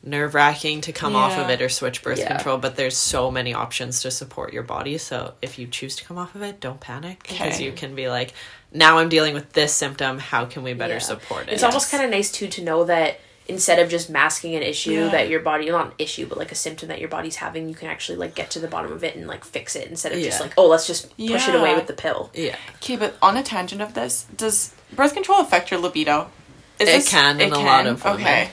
[0.02, 2.28] nerve wracking to come off of it or switch birth Yeah.
[2.34, 4.96] control, but there's so many options to support your body.
[4.96, 7.64] So if you choose to come off of it, don't panic because Okay.
[7.64, 8.32] you can be like,
[8.72, 10.18] now I'm dealing with this symptom.
[10.18, 10.98] How can we better Yeah.
[11.00, 11.52] support it?
[11.52, 14.92] It's almost kind of nice too to know that instead of just masking an issue
[14.92, 15.08] Yeah.
[15.08, 17.74] that your body not an issue but like a symptom that your body's having, you
[17.74, 20.20] can actually like get to the bottom of it and like fix it instead of
[20.20, 22.30] just like oh let's just push it away with the pill.
[22.32, 22.56] yeah.
[22.76, 26.30] Okay, but on a tangent of this, does birth control affect your libido?
[26.78, 28.20] Is It can in a lot of women.
[28.22, 28.50] Okay,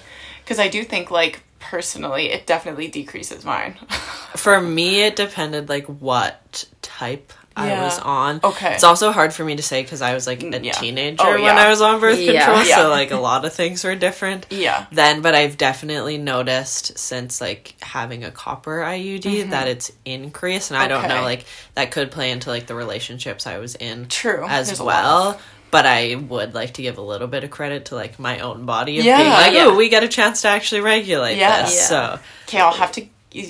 [0.47, 3.73] because I do think like personally, it definitely decreases mine.
[4.37, 8.39] For me, it depended like what type I was on.
[8.43, 8.75] Okay.
[8.75, 10.73] It's also hard for me to say because I was like a yeah.
[10.73, 11.57] teenager Oh, when.
[11.57, 12.45] I was on birth Yeah.
[12.45, 12.75] control, Yeah.
[12.75, 14.45] so like a lot of things were different.
[14.51, 14.85] yeah.
[14.91, 20.77] then but i've definitely noticed since like having a copper iud that it's increased and
[20.77, 21.23] i don't know Mm-hmm.
[21.23, 24.45] Like that could play into like the relationships i was in True.
[24.47, 25.41] as There's a lot well
[25.71, 28.65] but i would like to give a little bit of credit to like my own
[28.65, 29.17] body of Yeah.
[29.17, 29.65] being like Yeah.
[29.67, 31.69] oh we get a chance to actually regulate Yes.
[31.71, 32.15] this Yeah.
[32.15, 33.05] so Okay, I'll have to.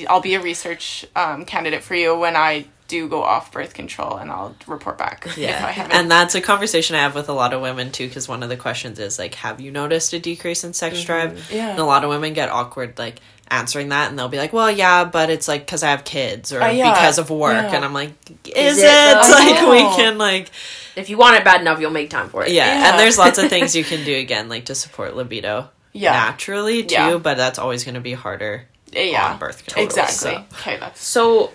[0.09, 4.15] I'll be a research um, candidate for you when I do go off birth control,
[4.17, 7.33] and I'll report back if I yeah and that's a conversation i have with a
[7.33, 10.19] lot of women too because one of the questions is like have you noticed a
[10.19, 11.55] decrease in sex drive Mm-hmm.
[11.55, 11.69] Yeah.
[11.71, 14.69] and a lot of women get awkward like answering that and they'll be like well
[14.69, 16.91] yeah but it's like because i have kids or Uh, yeah.
[16.93, 17.75] because of work Yeah.
[17.75, 18.11] and i'm like
[18.45, 20.49] is, Is it, it, like I we can like
[20.95, 22.51] If you want it bad enough, you'll make time for it.
[22.51, 22.65] yeah.
[22.65, 22.89] Yeah.
[22.91, 26.11] and there's lots of things you can do again like to support libido Yeah.
[26.13, 27.17] naturally too Yeah.
[27.17, 30.15] but that's always going to be harder yeah, on birth control exactly.
[30.31, 31.51] so- Okay, that's So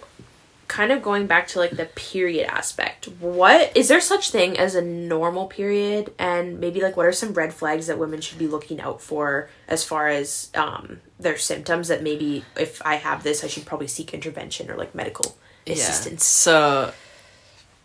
[0.72, 3.04] kind of going back to like the period aspect.
[3.20, 6.14] What is there such thing as a normal period?
[6.18, 9.50] And maybe like what are some red flags that women should be looking out for
[9.68, 13.86] as far as um their symptoms that maybe if i have this i should probably
[13.86, 16.24] seek intervention or like medical assistance?
[16.24, 16.92] So,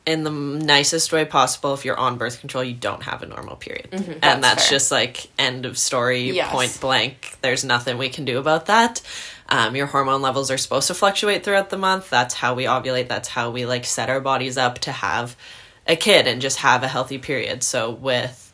[0.08, 3.58] in the nicest way possible, if you're on birth control, you don't have a normal
[3.58, 3.90] period.
[3.92, 4.76] and That's that's fair.
[4.78, 6.50] just like end of story, Yes.
[6.52, 7.36] point blank.
[7.42, 9.02] There's nothing we can do about that.
[9.50, 12.10] Um, your hormone levels are supposed to fluctuate throughout the month.
[12.10, 13.10] That's how we ovulate.
[13.10, 15.36] That's how we like set our bodies up to have
[15.86, 17.62] a kid and just have a healthy period.
[17.64, 18.52] So, with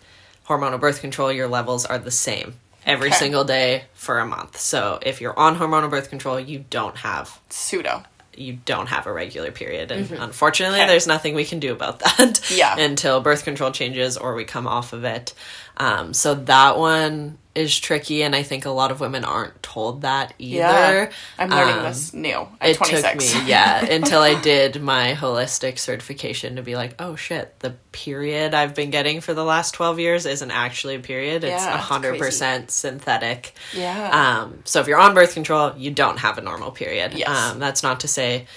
[0.47, 3.17] hormonal birth control, your levels are the same every Okay.
[3.17, 4.59] single day for a month.
[4.59, 8.03] So, if you're on hormonal birth control, you don't have Pseudo.
[8.37, 10.21] You don't have a regular period and mm-hmm.
[10.21, 10.87] unfortunately Okay.
[10.87, 12.77] there's nothing we can do about that Yeah.
[12.77, 15.33] until birth control changes or we come off of it
[15.77, 20.01] um, so that one is tricky and i think a lot of women aren't told
[20.01, 21.11] that either Yeah.
[21.37, 23.03] I'm learning Um, this new at it 26.
[23.03, 27.75] took me yeah until i did my holistic certification to be like oh shit the
[27.91, 31.77] period i've been getting for the last 12 years isn't actually a period it's Yeah,
[31.79, 34.41] 100% synthetic Yeah.
[34.41, 37.13] um, so if you're on birth control, you don't have a normal period.
[37.13, 37.29] Yes.
[37.29, 38.47] Um, that's not to say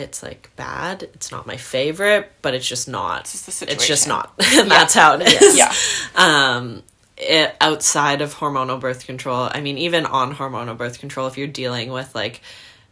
[0.00, 1.02] it's like bad.
[1.14, 3.20] It's not my favorite, but it's just not.
[3.22, 4.32] It's just It's just not.
[4.54, 5.56] and that's how it is.
[5.56, 5.72] Yeah.
[6.14, 6.82] Um,
[7.16, 11.46] it, outside of hormonal birth control, I mean, even on hormonal birth control, if you're
[11.46, 12.40] dealing with like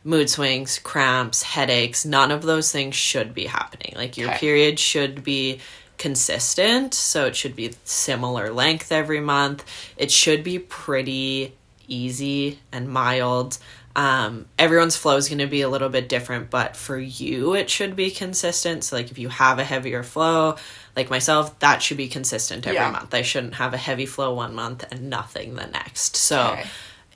[0.04, 3.94] mood swings, cramps, headaches, none of those things should be happening.
[3.96, 4.38] Like your Okay.
[4.38, 5.60] period should be
[5.96, 9.64] consistent, so it should be similar length every month.
[9.96, 11.54] It should be pretty
[11.88, 13.58] easy and mild.
[13.98, 17.68] Um, everyone's flow is going to be a little bit different, but for you, it
[17.68, 18.84] should be consistent.
[18.84, 20.54] So, like, if you have a heavier flow,
[20.94, 22.92] like myself, that should be consistent every Yeah.
[22.92, 23.12] month.
[23.12, 26.14] I shouldn't have a heavy flow one month and nothing the next.
[26.16, 26.66] So, Okay.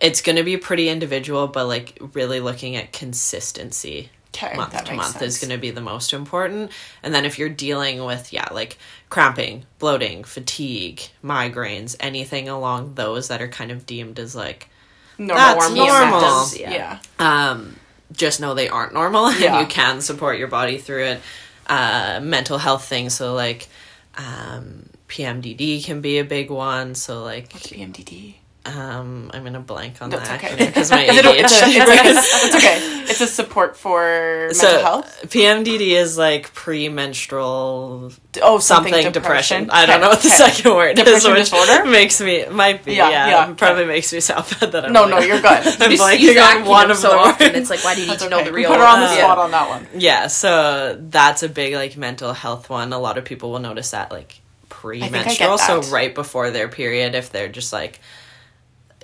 [0.01, 4.95] it's going to be pretty individual, but like really looking at consistency Okay, month to
[4.95, 6.73] month is going to be the most important.
[7.05, 8.77] And then if you're dealing with, yeah, like
[9.09, 14.69] cramping, bloating, fatigue, migraines, anything along those that are kind of deemed as like,
[15.27, 16.21] Normal That's hormone normal.
[16.47, 16.59] symptoms.
[16.61, 16.99] Yeah.
[17.19, 17.51] Yeah.
[17.51, 17.77] um,
[18.13, 19.59] just know they aren't normal Yeah.
[19.59, 21.21] and you can support your body through it.
[21.67, 23.69] Uh, mental health things, so like
[24.19, 26.95] um, PMDD can be a big one.
[26.95, 28.35] So like, What's EMDD?
[28.65, 30.67] Um, I'm gonna blank on That's that okay.
[30.67, 32.79] because my Is it a- it's, a, ADHD it's, it's okay.
[33.11, 33.99] It's a support for
[34.53, 35.21] mental so health.
[35.25, 39.69] PMDD is like premenstrual Oh, something, something, depression.
[39.71, 40.37] I don't know what the okay.
[40.37, 41.85] second word is, Depression which disorder?
[41.91, 44.93] makes me might be Yeah, yeah, yeah, it probably makes me sound bad that I'm
[44.93, 45.45] No, like- no, you're good.
[45.83, 47.59] I'm You just blanking use on one of so the often words.
[47.59, 48.47] it's like why do you need That's to know okay.
[48.49, 49.87] the We real put her on the uh, spot on that one.
[50.01, 52.93] Yeah, so that's a big like mental health one.
[52.93, 54.75] A lot of people will notice that like I
[55.09, 58.01] premenstrual, get so right before their period, if they're just like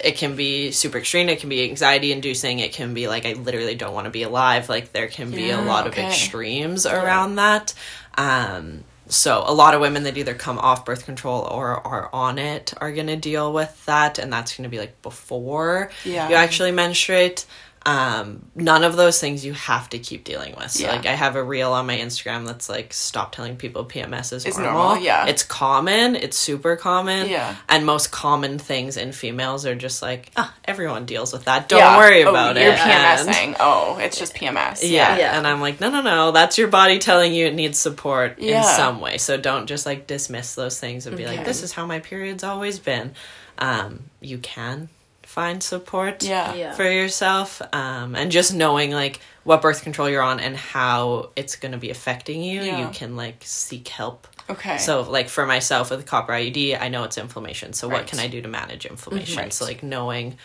[0.02, 3.32] it can be super extreme, it can be anxiety inducing, it can be like I
[3.34, 4.68] literally don't want to be alive.
[4.68, 6.02] Like there can be a lot okay.
[6.02, 7.74] of extremes around that.
[8.16, 12.38] Um so a lot of women that either come off birth control or are on
[12.38, 16.28] it are going to deal with that and that's going to be like before Yeah.
[16.28, 17.46] you actually menstruate
[17.86, 20.92] um none of those things you have to keep dealing with so Yeah.
[20.96, 24.44] like i have a reel on my instagram that's like stop telling people pms is
[24.44, 24.82] It's normal.
[24.88, 25.26] normal, yeah.
[25.26, 27.54] it's common it's super common Yeah.
[27.68, 31.78] and most common things in females are just like ah everyone deals with that don't
[31.78, 31.96] Yeah.
[31.98, 33.56] worry Oh, about you're it And- PMSing.
[33.60, 34.80] Oh, it's just PMS.
[34.82, 35.16] yeah.
[35.16, 35.38] Yeah.
[35.38, 38.62] and i'm like no no no that's your body telling you it needs support in
[38.64, 41.86] some way so don't just like dismiss those things and be like this is how
[41.86, 43.14] my period's always been
[43.58, 44.88] um you can
[45.28, 46.54] find support Yeah.
[46.54, 46.72] Yeah.
[46.72, 51.54] for yourself um and just knowing like what birth control you're on and how it's
[51.56, 52.78] going to be affecting you Yeah.
[52.80, 54.78] you can like seek help Okay.
[54.78, 57.74] so like for myself with copper IUD, I know it's inflammation.
[57.74, 59.36] So what can I do to manage inflammation?
[59.36, 59.52] Right.
[59.52, 60.38] So like knowing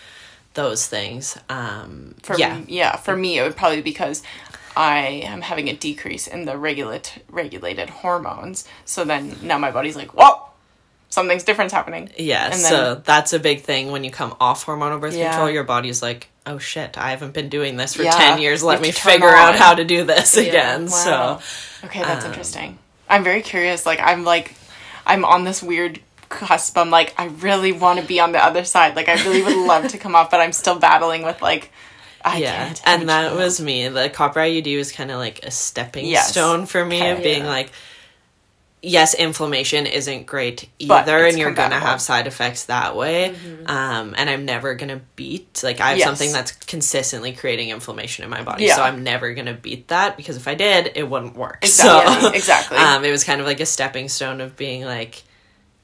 [0.55, 1.37] those things.
[1.47, 2.57] Um for yeah.
[2.57, 4.21] me, yeah, for me it would probably be because
[4.75, 8.67] I am having a decrease in the regulate regulated hormones.
[8.83, 10.33] So then now my body's like, whoa,
[11.13, 12.09] something's different's happening.
[12.17, 15.29] Yeah, And so that's a big thing when you come off hormonal birth Yeah.
[15.29, 18.11] control, your body's like, "Oh shit, I haven't been doing this for Yeah.
[18.11, 18.63] 10 years.
[18.63, 21.39] Let me figure out how to do this again." Wow.
[21.41, 21.41] So,
[21.85, 22.79] Okay, that's Um, interesting.
[23.09, 23.85] I'm very curious.
[23.85, 24.55] Like I'm like
[25.05, 25.99] I'm on this weird
[26.29, 26.77] cusp.
[26.77, 28.95] I'm like I really want to be on the other side.
[28.95, 31.71] Like I really would love to come off, but I'm still battling with like
[32.25, 32.73] I yeah.
[32.85, 33.87] And that was me.
[33.89, 36.29] The copper IUD was kind of like a stepping Yes.
[36.29, 37.11] stone for me Okay.
[37.11, 37.49] of being Yeah.
[37.49, 37.69] like
[38.83, 43.33] yes, inflammation isn't great either, and you're gonna have side effects that way.
[43.65, 46.07] Um, and I'm never gonna beat like I have Yes.
[46.07, 48.75] something that's consistently creating inflammation in my body, Yeah.
[48.75, 51.59] so I'm never gonna beat that because if I did, it wouldn't work.
[51.63, 52.77] Exactly, So, exactly.
[52.77, 55.23] Um, it was kind of like a stepping stone of being like.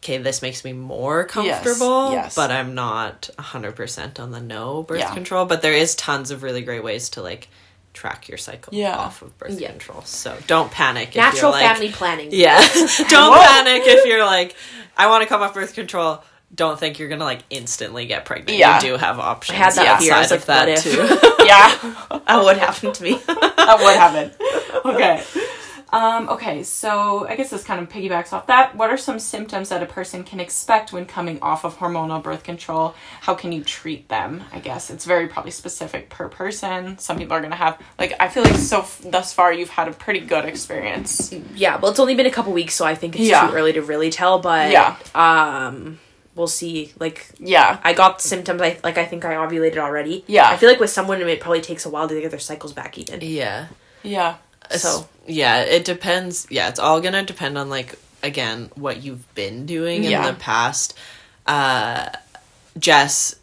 [0.01, 2.33] Okay, this makes me more comfortable, yes.
[2.33, 5.13] but I'm not 100% on the no birth Yeah.
[5.13, 5.43] control.
[5.45, 7.49] But there is tons of really great ways to like
[7.93, 8.95] track your cycle Yeah.
[8.95, 9.71] off of birth Yeah.
[9.71, 10.01] control.
[10.03, 11.09] So don't panic.
[11.09, 12.29] if Natural you're like, family planning.
[12.31, 12.59] Yeah.
[13.09, 14.55] don't panic if you're like,
[14.97, 16.23] I want to come off birth control.
[16.53, 18.57] Don't think you're gonna like instantly get pregnant.
[18.57, 18.75] Yeah.
[18.81, 19.55] You do have options.
[19.55, 20.13] I had that fear.
[20.13, 21.29] I was outside like, of what that if?
[21.39, 21.45] too.
[21.45, 22.19] yeah.
[22.27, 23.13] That would happen to me.
[23.25, 24.31] that would happen.
[24.85, 25.23] Okay.
[25.91, 28.75] Um, okay, so I guess this kind of piggybacks off that.
[28.75, 32.43] What are some symptoms that a person can expect when coming off of hormonal birth
[32.43, 32.93] control?
[33.21, 34.43] How can you treat them?
[34.53, 36.97] I guess it's very probably specific per person.
[36.99, 39.87] Some people are gonna have like I feel like so f- thus far you've had
[39.87, 41.33] a pretty good experience.
[41.55, 43.47] yeah, well, it's only been a couple weeks, so I think it's Yeah.
[43.47, 44.39] too early to really tell.
[44.39, 44.95] But Yeah.
[45.15, 45.99] um,
[46.35, 46.93] we'll see.
[46.99, 47.79] Like, Yeah.
[47.83, 48.61] I got symptoms.
[48.61, 48.97] I like.
[48.97, 50.23] I think I ovulated already.
[50.27, 50.47] Yeah.
[50.47, 52.97] I feel like with someone, it probably takes a while to get their cycles back
[52.97, 53.21] even.
[53.21, 53.67] yeah.
[54.03, 54.35] Yeah.
[54.77, 56.47] So yeah, it depends.
[56.49, 60.27] Yeah, it's all gonna depend on like again what you've been doing Yeah.
[60.27, 60.93] in the past.
[61.47, 62.09] Uh,
[62.77, 63.35] Jess,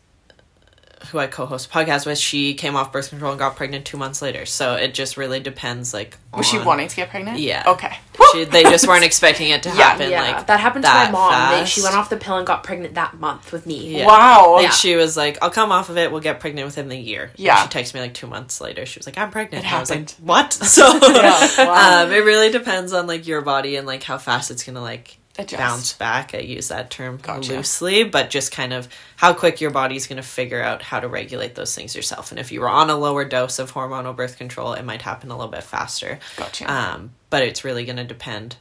[1.07, 3.97] who I co-host a podcast with, she came off birth control and got pregnant two
[3.97, 4.47] months later.
[4.47, 5.95] So it just really depends.
[5.95, 7.39] Like, Was she wanting to get pregnant?
[7.39, 7.65] Yeah.
[7.67, 7.97] Okay.
[8.33, 10.11] She, they just weren't expecting it to happen.
[10.11, 11.19] yeah, like that happened to that my
[11.53, 11.59] mom.
[11.61, 13.99] They, she went off the pill and got pregnant that month with me.
[13.99, 14.07] Yeah.
[14.07, 14.55] Wow.
[14.55, 14.71] Like Yeah.
[14.71, 16.11] she was like, "I'll come off of it.
[16.11, 17.63] We'll get pregnant within the year." And Yeah.
[17.63, 18.85] she texted me like two months later.
[18.87, 20.27] She was like, "I'm pregnant." It And I was like, happened.
[20.27, 22.05] "What?" So, Yeah, wow.
[22.05, 25.19] um, it really depends on like your body and like how fast it's gonna like
[25.39, 25.59] Adjust.
[25.59, 26.35] bounce back.
[26.35, 27.53] I use that term Gotcha.
[27.53, 31.55] loosely, but just kind of how quick your body's gonna figure out how to regulate
[31.55, 32.31] those things yourself.
[32.31, 35.31] And if you were on a lower dose of hormonal birth control, it might happen
[35.31, 36.19] a little bit faster.
[36.37, 36.71] Gotcha.
[36.73, 38.57] Um, but it's really gonna depend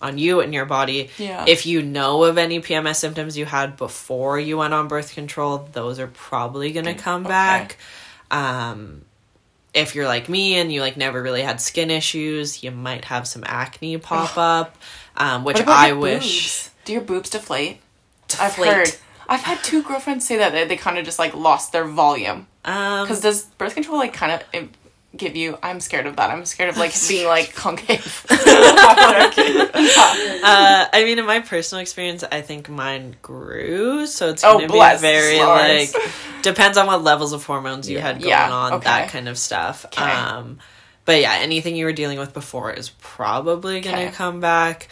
[0.00, 1.10] on you and your body.
[1.18, 1.44] Yeah.
[1.46, 5.68] If you know of any PMS symptoms you had before you went on birth control,
[5.72, 7.30] those are probably going to come okay.
[7.30, 7.78] back.
[8.30, 9.02] Um,
[9.74, 13.26] if you're like me and you like never really had skin issues, you might have
[13.26, 14.76] some acne pop up,
[15.18, 16.22] um, which I wish.
[16.22, 16.70] boobs?
[16.86, 17.80] Do your boobs deflate?
[18.40, 18.88] I've heard.
[19.28, 22.46] I've had two girlfriends say that they, they kind of just like lost their volume.
[22.64, 24.68] Um, Because does birth control like kind of
[25.16, 25.58] give you?
[25.62, 26.30] I'm scared of that.
[26.30, 28.24] I'm scared of like being like concave.
[28.30, 28.36] uh,
[30.92, 34.72] I mean, in my personal experience, I think mine grew, so it's Oh, going to
[34.72, 35.90] be very like
[36.42, 38.84] depends on what levels of hormones you had going Yeah, on, okay.
[38.84, 39.84] that kind of stuff.
[39.86, 40.02] Okay.
[40.04, 40.58] Um,
[41.04, 44.12] but yeah, anything you were dealing with before is probably going to Okay.
[44.12, 44.88] come back.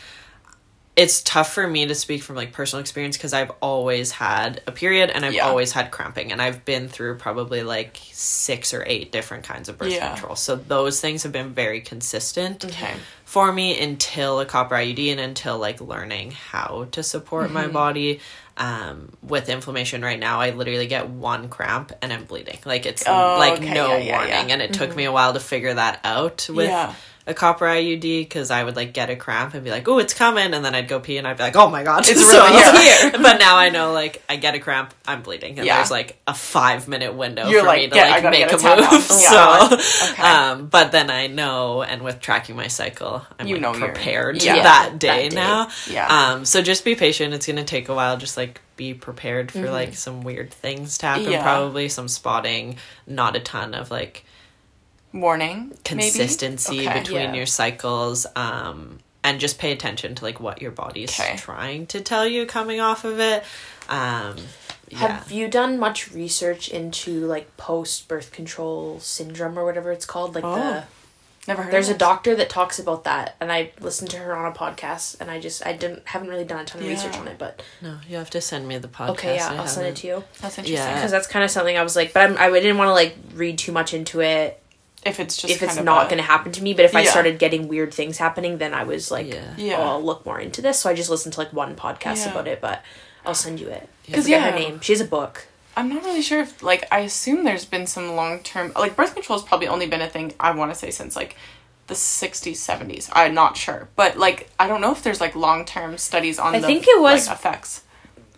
[0.97, 4.73] It's tough for me to speak from like personal experience because I've always had a
[4.73, 5.47] period and I've Yeah.
[5.47, 9.77] always had cramping and I've been through probably like six or eight different kinds of
[9.77, 10.09] birth Yeah.
[10.15, 10.37] control.
[10.37, 12.95] So those things have been very consistent Okay.
[13.27, 17.55] for me until a copper IUD and until like learning how to support Mm-hmm.
[17.55, 18.21] my body.
[18.59, 22.59] Um, with inflammation right now, I literally get one cramp and I'm bleeding.
[22.65, 24.33] Like it's Oh, like okay, no yeah, warning.
[24.33, 24.51] Mm-hmm.
[24.51, 26.95] and it took me a while to figure that out with Yeah.
[27.29, 30.15] A copper IUD because I would like get a cramp and be like, "Oh, it's
[30.15, 32.45] coming," and then I'd go pee and I'd be like, "Oh my god, It's So-
[32.47, 33.11] really here.
[33.21, 35.77] but now I know like I get a cramp, I'm bleeding, and Yeah.
[35.79, 38.53] there's like a five minute window You're for like, me to "Get- like make a
[38.53, 38.61] move.
[38.63, 39.69] tampon." Yeah.
[39.79, 40.23] So, Okay.
[40.23, 44.43] um, but then I know, and with tracking my cycle, I'm You like, know prepared
[44.43, 45.35] yeah, that day that day.
[45.37, 45.69] now.
[45.91, 46.07] Yeah.
[46.33, 47.35] Um, so just be patient.
[47.35, 48.17] It's gonna take a while.
[48.17, 51.25] Just like be prepared for like some weird things to happen.
[51.27, 51.43] Mm-hmm.
[51.43, 52.77] Probably some spotting.
[53.07, 54.25] Not a ton of like
[55.21, 55.69] Warning.
[55.69, 55.77] maybe?
[55.85, 57.01] consistency Okay.
[57.01, 57.35] between Yeah.
[57.35, 58.27] your cycles.
[58.37, 61.37] Um, and just pay attention to like what your body's Okay.
[61.37, 63.43] trying to tell you coming off of it.
[63.89, 64.37] Um,
[64.89, 64.99] yeah.
[64.99, 70.35] Have you done much research into like post birth control syndrome or whatever it's called?
[70.37, 70.85] Like Oh, the
[71.49, 71.73] Never heard.
[71.73, 74.55] there's of a doctor that talks about that, and I listened to her on a
[74.55, 77.37] podcast, and I just I didn't haven't really done a ton of research on it,
[77.39, 79.11] but no, you have to send me the podcast.
[79.11, 80.75] okay, yeah, I I'll send it to you That's interesting.
[80.85, 80.95] Yeah.
[80.95, 83.17] because that's kind of something I was like, but I'm, I didn't want to like
[83.35, 84.61] read too much into it
[85.07, 86.75] If it's just if it's of not a- going to happen to me.
[86.75, 89.55] But if I started getting weird things happening, then I was like, Yeah.
[89.57, 89.77] Yeah.
[89.79, 90.79] oh, I'll look more into this.
[90.81, 92.31] So I just listened to like one podcast Yeah.
[92.33, 92.83] about it, but
[93.25, 93.89] I'll send you it.
[94.07, 94.51] Because yeah.
[94.51, 94.81] her name.
[94.81, 95.47] She has a book.
[95.77, 99.13] I'm not really sure if like I assume there's been some long term like birth
[99.15, 101.37] control has probably only been a thing I want to say since like
[101.87, 105.67] the 60s 70s I'm not sure but like I don't know if there's like long
[105.67, 107.83] term studies on I the think it was- like, effects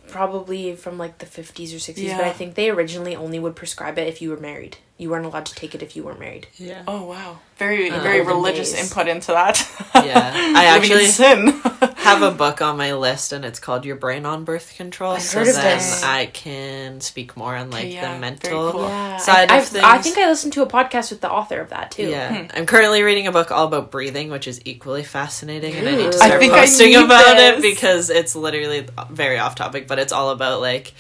[0.08, 3.98] Probably from like the 50s or 60s, but I think they originally only would prescribe
[3.98, 4.78] it if you were married.
[4.96, 6.48] You weren't allowed to take it if you weren't married.
[6.56, 6.82] Yeah.
[6.88, 8.90] oh wow very uh, very religious days.
[8.90, 9.56] input into that
[9.94, 10.32] Yeah.
[10.56, 11.48] I actually sin
[12.08, 15.12] have a book on my list and it's called Your Brain on Birth Control.
[15.12, 16.02] I've so then this.
[16.02, 18.88] I can speak more on like yeah, the mental cool.
[19.18, 19.84] side I, of things.
[19.84, 22.08] I think I listened to a podcast with the author of that too.
[22.08, 22.50] Yeah, hmm.
[22.54, 26.12] I'm currently reading a book all about breathing, which is equally fascinating, and I need
[26.12, 30.60] to start posting about it because it's literally very off topic, but it's all about
[30.60, 30.92] like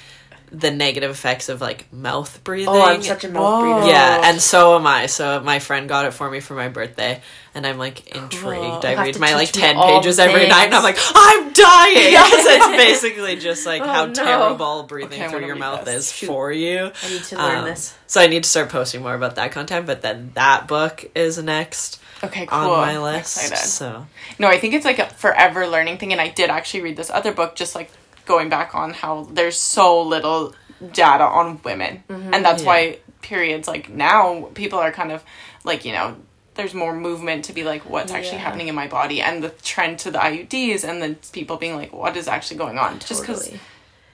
[0.50, 2.68] the negative effects of like mouth breathing.
[2.68, 3.60] Oh, I'm such a mouth Whoa.
[3.80, 3.88] breather.
[3.92, 5.06] yeah, and so am I.
[5.06, 7.20] So my friend got it for me for my birthday,
[7.54, 8.84] and I'm like intrigued.
[8.84, 10.98] You'll I read my like ten pages every night, and I'm like.
[11.14, 12.12] I'm dying.
[12.12, 12.66] Yes, it's
[13.00, 14.12] basically just like Oh, how no.
[14.14, 16.06] terrible breathing Okay, through your mouth this.
[16.06, 16.26] is Shoot.
[16.28, 16.90] for you.
[17.02, 17.96] I need to learn Um, this.
[18.06, 19.86] So I need to start posting more about that content.
[19.86, 22.58] But then that book is next Okay, cool.
[22.58, 23.36] on my list.
[23.56, 24.06] So
[24.38, 26.12] No, I think it's like a forever learning thing.
[26.12, 27.90] And I did actually read this other book, just like
[28.28, 30.54] going back on how there's so little
[30.92, 32.04] data on women.
[32.08, 32.34] Mm-hmm.
[32.34, 32.68] And that's Yeah.
[32.68, 35.24] why periods, like now, people are kind of
[35.64, 36.14] like, you know,
[36.54, 38.44] there's more movement to be like, what's actually Yeah.
[38.44, 39.20] happening in my body?
[39.20, 42.78] And the trend to the IUDs, and then people being like, what is actually going
[42.78, 42.98] on?
[43.00, 43.50] Just because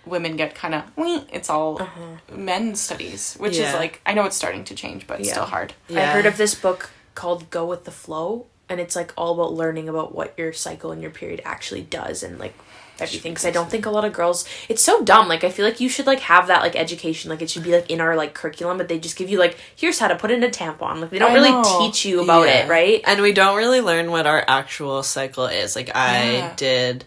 [0.07, 0.83] women get kind of,
[1.33, 2.37] it's all uh-huh.
[2.37, 5.35] men's studies, which is like, I know it's starting to change, but it's Yeah.
[5.35, 5.75] still hard.
[5.91, 9.53] I heard of this book called Go with the Flow, and it's like all about
[9.53, 12.55] learning about what your cycle and your period actually does and like
[13.01, 13.33] everything.
[13.33, 14.45] Because I don't think a lot of girls.
[14.69, 15.29] It's so dumb.
[15.29, 17.31] Like I feel like you should like have that like education.
[17.31, 19.57] Like it should be like in our like curriculum, but they just give you like
[19.77, 21.01] here's how to put in a tampon.
[21.01, 21.79] Like they don't I really know.
[21.81, 22.65] teach you about Yeah.
[22.67, 23.03] it, right?
[23.07, 25.75] And we don't really learn what our actual cycle is.
[25.77, 26.53] Like I Yeah.
[26.57, 27.05] did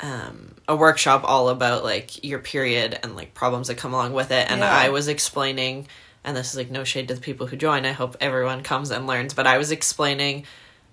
[0.00, 4.30] um, a workshop all about like your period and like problems that come along with
[4.30, 4.74] it, and Yeah.
[4.74, 5.88] I was explaining.
[6.22, 7.86] And this is like no shade to the people who join.
[7.86, 9.32] I hope everyone comes and learns.
[9.32, 10.44] But I was explaining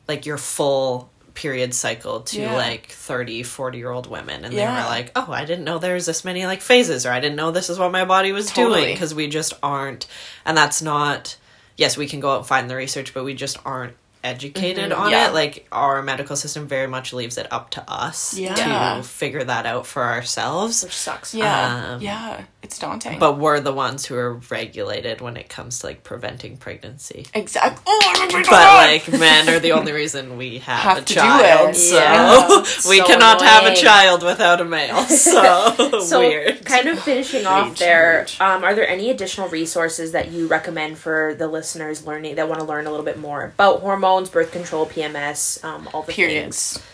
[0.08, 2.56] like your full period cycle to Yeah.
[2.56, 5.94] like 30 40 year old women and they were like oh i didn't know there
[5.94, 8.52] was this many like phases or i didn't know this is what my body was
[8.52, 10.08] doing because we just aren't
[10.46, 11.38] and that's not
[11.78, 15.00] yes we can go out and find the research but we just aren't educated on
[15.04, 15.12] Mm-hmm.
[15.12, 15.28] Yeah.
[15.30, 18.98] it like our medical system very much leaves it up to us Yeah.
[18.98, 21.36] to figure that out for ourselves Which sucks.
[21.36, 21.94] Yeah.
[21.94, 22.44] Um, yeah.
[22.68, 23.18] It's daunting.
[23.18, 27.82] but we're the ones who are regulated when it comes to like preventing pregnancy Exactly.
[27.88, 31.70] Oh, but like men are the only reason we have, Have a to do child
[31.70, 31.76] it.
[31.76, 32.48] so Yeah.
[32.90, 37.46] we So cannot have a child without a male so, So, weird kind of finishing
[37.46, 42.06] off Huge, there, um, are there any additional resources that you recommend for the listeners
[42.06, 45.88] learning that want to learn a little bit more about hormones, birth control, PMS, um,
[45.94, 46.74] all the Periods.
[46.74, 46.86] things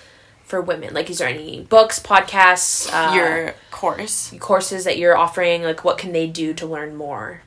[0.53, 0.93] for women?
[0.93, 4.31] Like, is there any books, podcasts, uh, Your course.
[4.39, 5.63] courses that you're offering?
[5.63, 7.41] Like, what can they do to learn more?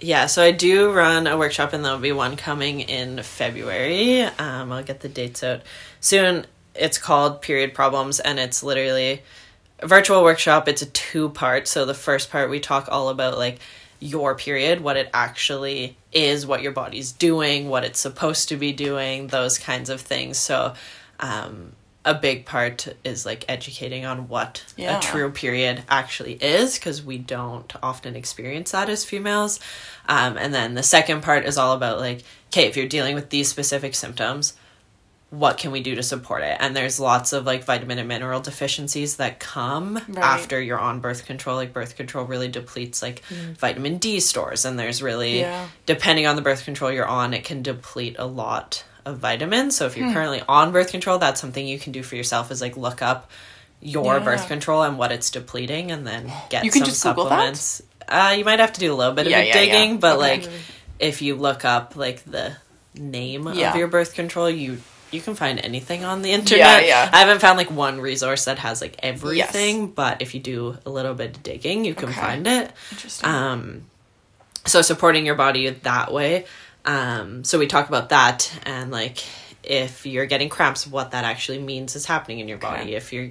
[0.00, 4.70] yeah so i do run a workshop and there'll be one coming in february um,
[4.70, 5.60] i'll get the dates out
[5.98, 6.46] soon
[6.76, 9.20] it's called period problems and it's literally
[9.80, 13.36] a virtual workshop it's a two part so the first part we talk all about
[13.36, 13.58] like
[13.98, 18.72] your period what it actually is what your body's doing what it's supposed to be
[18.72, 20.74] doing those kinds of things so
[21.18, 21.72] um,
[22.08, 24.98] a big part is like educating on what Yeah.
[24.98, 29.60] a true period actually is because we don't often experience that as females
[30.08, 33.28] um, and then the second part is all about like okay if you're dealing with
[33.30, 34.54] these specific symptoms
[35.30, 38.40] what can we do to support it and there's lots of like vitamin and mineral
[38.40, 40.16] deficiencies that come Right.
[40.24, 43.22] after you're on birth control like birth control really depletes like
[43.58, 45.68] vitamin d stores and there's really Yeah.
[45.84, 49.86] depending on the birth control you're on it can deplete a lot of vitamins so
[49.86, 50.00] if Hmm.
[50.04, 53.02] you're currently on birth control that's something you can do for yourself is like look
[53.02, 53.30] up
[53.80, 54.24] your Yeah.
[54.24, 58.34] birth control and what it's depleting and then get You can some just supplements uh,
[58.36, 60.40] you might have to do a little bit Yeah, of yeah, digging but Okay.
[60.40, 60.50] like
[60.98, 62.56] if you look up like the
[62.94, 67.08] name of your birth control you you can find anything on the internet yeah.
[67.12, 70.90] i haven't found like one resource that has like everything but if you do a
[70.90, 72.20] little bit of digging you can Okay.
[72.20, 73.28] find it Interesting.
[73.30, 73.82] um
[74.66, 76.44] so supporting your body that way
[76.88, 79.22] um so we talk about that and like
[79.62, 82.82] if you're getting cramps what that actually means is happening in your body.
[82.82, 82.94] Okay.
[82.94, 83.30] if you're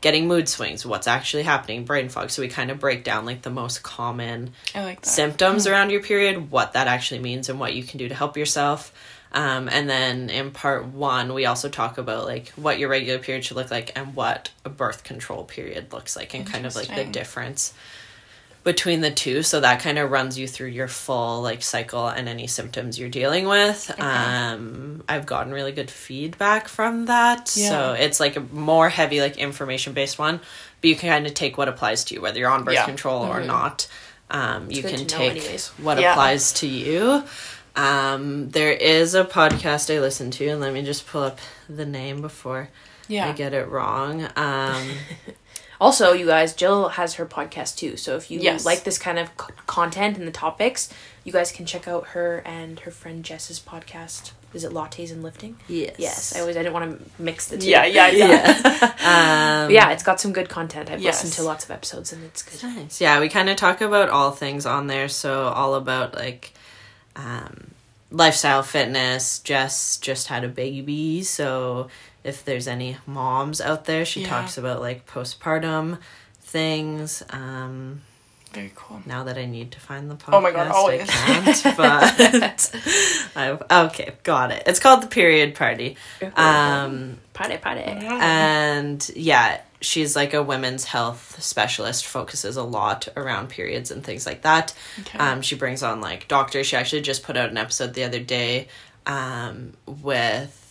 [0.00, 2.30] getting mood swings what's actually happening brain fog.
[2.30, 6.50] So we kind of break down like the most common like symptoms around your period,
[6.50, 8.92] what that actually means, and what you can do to help yourself.
[9.30, 13.44] Um, and then in part one, we also talk about like what your regular period
[13.44, 16.88] should look like and what a birth control period looks like, and kind of like
[16.88, 17.74] the difference
[18.68, 19.42] between the two.
[19.42, 23.08] So that kind of runs you through your full like cycle and any symptoms you're
[23.08, 23.90] dealing with.
[23.98, 27.48] Um, I've gotten really good feedback from that.
[27.48, 30.36] So it's like a more heavy like information based one,
[30.82, 32.84] but you can kind of take what applies to you, whether you're on birth Yeah.
[32.84, 33.88] control or not.
[34.30, 35.42] Um, you can take
[35.80, 36.12] what Yeah.
[36.12, 37.24] applies to you.
[37.74, 41.38] Um, there is a podcast I listen to, and let me just pull up
[41.70, 42.68] the name before
[43.08, 43.28] Yeah.
[43.28, 44.28] I get it wrong.
[44.36, 44.90] Um,
[45.80, 47.96] Also, you guys, Jill has her podcast too.
[47.96, 48.64] So if you Yes.
[48.66, 50.88] like this kind of c- content and the topics,
[51.24, 54.32] you guys can check out her and her friend Jess's podcast.
[54.54, 55.56] Is it Lattes and Lifting?
[55.68, 55.94] yes.
[55.98, 56.34] Yes.
[56.36, 57.68] I always I didn't want to mix the two.
[57.68, 58.94] Yeah, yeah, yeah.
[59.64, 60.90] Um, yeah, it's got some good content.
[60.90, 61.22] I've Yes.
[61.22, 62.62] listened to lots of episodes and it's good.
[62.62, 63.00] Nice.
[63.00, 65.08] Yeah, we kind of talk about all things on there.
[65.08, 66.52] So all about like
[67.14, 67.68] um,
[68.10, 69.38] lifestyle, fitness.
[69.40, 71.88] Jess just had a baby, so
[72.28, 74.28] if there's any moms out there, she Yeah.
[74.28, 75.98] talks about like postpartum
[76.42, 77.22] things.
[77.30, 78.02] Um,
[78.52, 79.02] Very cool.
[79.04, 81.02] Now that I need to find the podcast, Oh my God, always.
[81.02, 81.76] I can't.
[81.76, 82.70] But
[83.36, 84.62] I've, okay, got it.
[84.66, 85.96] It's called the Period Party.
[86.34, 87.82] Um, Party, party.
[87.82, 92.06] and yeah, she's like a women's health specialist.
[92.06, 94.72] Focuses a lot around periods and things like that.
[95.00, 95.18] Okay.
[95.18, 96.66] Um, she brings on like doctors.
[96.66, 98.68] She actually just put out an episode the other day
[99.06, 100.64] um, with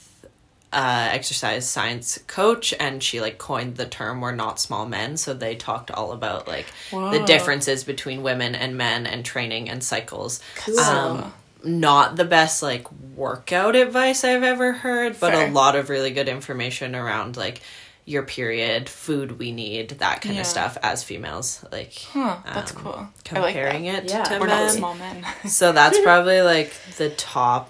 [0.73, 5.33] uh, exercise science coach, and she like coined the term "we're not small men." So
[5.33, 10.39] they talked all about like the differences between women and men and training and cycles.
[10.57, 10.79] Cool.
[10.79, 15.47] Um, not the best like workout advice I've ever heard, but Fair.
[15.47, 17.61] a lot of really good information around like
[18.05, 20.41] your period, food we need, that kind Yeah.
[20.41, 21.65] of stuff as females.
[21.71, 22.91] Like Huh, that's um, cool.
[22.93, 24.05] Like comparing that.
[24.05, 24.23] it Yeah.
[24.23, 24.65] to We're men.
[24.67, 25.25] not small men.
[25.47, 27.69] So that's probably like the top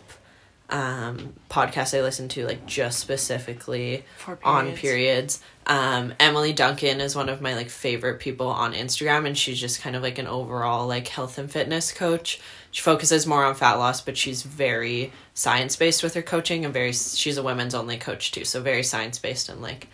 [0.69, 4.81] um podcast I listen to like just specifically For on periods.
[4.81, 5.41] periods.
[5.65, 9.81] Um Emily Duncan is one of my like favorite people on Instagram and she's just
[9.81, 12.41] kind of like an overall like health and fitness coach.
[12.71, 16.73] She focuses more on fat loss but she's very science based with her coaching and
[16.73, 18.43] very she's a women's only coach too.
[18.43, 19.87] So very science based and like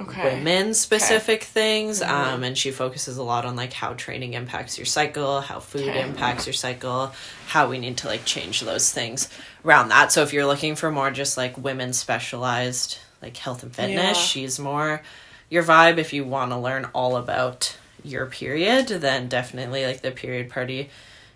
[0.00, 0.24] Okay.
[0.24, 2.12] women specific things Mm-hmm.
[2.12, 5.88] um and she focuses a lot on like how training impacts your cycle how food
[5.88, 6.00] Okay.
[6.00, 7.12] impacts your cycle
[7.46, 9.28] how we need to like change those things
[9.64, 13.74] around that so if you're looking for more just like women specialized like health and
[13.74, 14.22] fitness Yeah.
[14.24, 15.02] she's more
[15.48, 20.10] your vibe if you want to learn all about your period then definitely like the
[20.10, 20.90] period party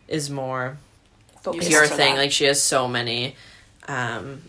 [0.07, 0.77] is more
[1.43, 2.21] Focus your thing that.
[2.21, 3.37] like she has so many
[3.87, 4.43] um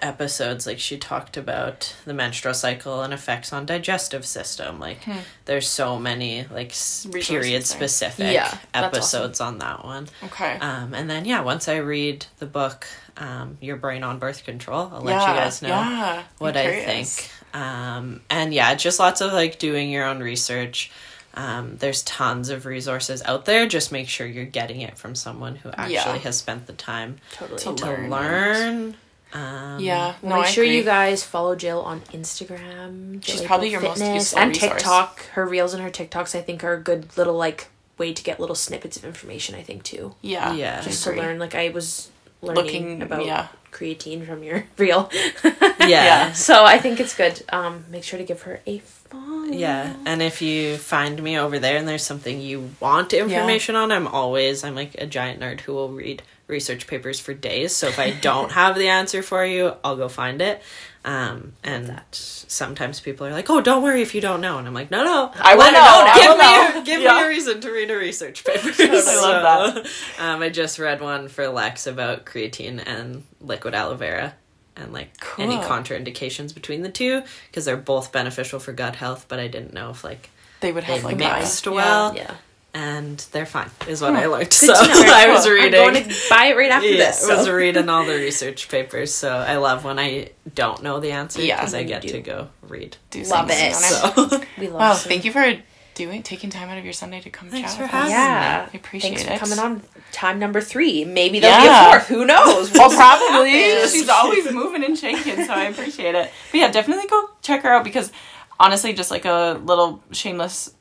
[0.00, 4.98] episodes like she talked about the menstrual cycle and effects on digestive system like
[5.44, 7.10] there's so many like Hmm.
[7.10, 10.56] Resources period specific Yeah, episodes on that one Okay.
[10.60, 12.86] um and then yeah once i read the book
[13.18, 16.22] um your brain on birth control i'll let you guys know Yeah.
[16.38, 17.16] what I'm I curious.
[17.18, 17.30] think.
[17.54, 20.90] Um, and yeah, just lots of like doing your own research.
[21.34, 23.66] Um, there's tons of resources out there.
[23.66, 26.16] Just make sure you're getting it from someone who actually Yeah.
[26.18, 27.58] has spent the time Totally.
[27.60, 28.10] To to learn.
[28.10, 28.94] learn.
[29.32, 30.14] Um, Yeah.
[30.22, 33.24] No, Make I sure you guys follow Jill on Instagram.
[33.24, 34.72] She's Jill probably April your most Fitness, useful and resource.
[34.74, 35.22] TikTok.
[35.32, 38.38] Her reels and her TikToks, I think, are a good little like way to get
[38.40, 39.54] little snippets of information.
[39.54, 40.52] I think too, Yeah.
[40.54, 40.80] Yeah.
[40.82, 41.38] Just to learn.
[41.38, 42.08] Like I was
[42.42, 43.48] learning Looking- about yeah.
[43.72, 45.10] creatine from your reel.
[45.12, 45.54] Yeah.
[45.88, 46.32] Yeah.
[46.32, 47.42] so I think it's good.
[47.48, 49.44] Um, make sure to give her a follow.
[49.46, 53.90] Yeah, and if you find me over there and there's something you want information on,
[53.90, 57.74] I'm always I'm like a giant nerd who will read research papers for days.
[57.76, 60.60] So if I don't have the answer for you, I'll go find it.
[61.04, 62.06] Um, and that.
[62.14, 65.04] sometimes people are like, "Oh, don't worry if you don't know," and I'm like, "No,
[65.04, 65.78] no, I wanna know.
[65.80, 66.80] I Give me, know.
[66.80, 67.20] A, give Yeah.
[67.20, 69.86] me a reason to read a research paper." I love that.
[70.18, 74.34] Um, I just read one for Lex about creatine and liquid aloe vera.
[74.76, 79.40] And like any contraindications between the two, because they're both beneficial for gut health, but
[79.40, 80.30] I didn't know if like
[80.60, 82.34] They would have they like mixed a, well, Yeah.
[82.74, 83.70] And they're fine.
[83.88, 84.52] Is what oh, I learned.
[84.52, 84.94] So to know.
[85.06, 85.54] I was Cool.
[85.54, 85.80] Reading.
[85.80, 87.28] I'm going to buy it right after yeah, this.
[87.28, 87.54] I was so.
[87.54, 89.12] reading all the research papers.
[89.14, 91.56] So I love when I don't know the answer Yeah.
[91.56, 92.08] because I get do.
[92.10, 92.96] to go read.
[93.10, 93.74] Do Love something it.
[93.74, 95.54] So We love Wow, some- thank you for
[95.94, 98.18] doing taking time out of your Sunday to come Thanks chat for with having us.
[98.18, 98.68] Yeah.
[98.72, 99.18] I appreciate it.
[99.18, 99.46] Thanks it.
[99.48, 101.04] for coming on time number three.
[101.04, 101.90] Maybe there'll Yeah.
[101.90, 102.06] be a fourth.
[102.08, 102.72] Who knows?
[102.72, 103.52] Well, probably.
[103.88, 106.30] She's always moving and shaking, so I appreciate it.
[106.52, 108.12] But yeah, definitely go check her out because
[108.60, 110.72] honestly, just like a little shameless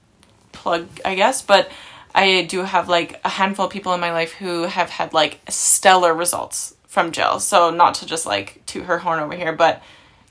[0.57, 1.69] plug, I guess, but
[2.13, 5.39] I do have like a handful of people in my life who have had like
[5.49, 7.39] stellar results from Jill.
[7.39, 9.81] So not to just like toot her horn over here, but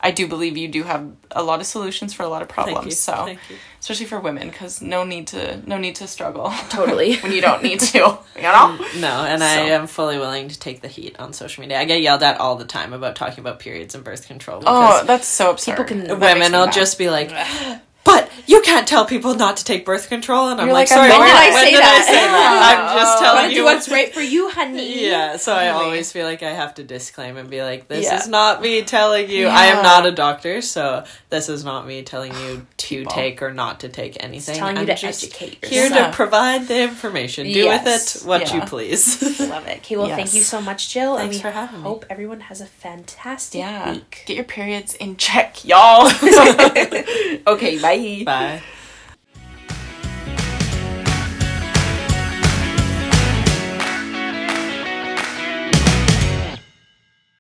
[0.01, 2.99] I do believe you do have a lot of solutions for a lot of problems.
[2.99, 3.57] So Thank you.
[3.81, 7.17] especially for women, because no need to no need to struggle Totally.
[7.17, 7.99] when you don't need to.
[7.99, 8.77] You know.
[8.79, 11.79] Mm, no, and I am fully willing to take the heat on social media.
[11.81, 15.03] I get yelled at all the time about talking about periods and birth control Oh,
[15.07, 15.73] that's so absurd.
[15.79, 17.31] People can- women me will just be like.
[18.07, 20.99] But you can't tell people not to take birth control, and I'm You're like, like,
[20.99, 21.21] I'm sorry, not.
[21.21, 22.05] when, When did I when say did I that?
[22.07, 22.79] say that?
[22.91, 23.25] I'm just oh.
[23.25, 25.07] telling do you what's right for you, honey.
[25.11, 28.17] Yeah, so I always feel like I have to disclaim and be like, this Yeah.
[28.19, 29.49] is not me telling you.
[29.49, 33.13] I am not a doctor, so this is not me telling you ah, to People.
[33.13, 34.57] take or not to take anything.
[34.57, 37.47] telling you I'm to just educate here to provide the information.
[37.47, 37.85] Do Yes.
[37.85, 38.65] with it what you Yeah.
[38.67, 39.41] please.
[39.41, 39.79] Love it.
[39.79, 41.17] Okay, well, thank you so much, Jill.
[41.17, 41.83] Thanks and we for having me.
[41.83, 43.91] hope everyone has a fantastic Yeah.
[43.93, 44.23] week.
[44.27, 46.07] Get your periods in check, y'all.
[47.49, 47.96] okay, bye.
[48.25, 48.67] Bye.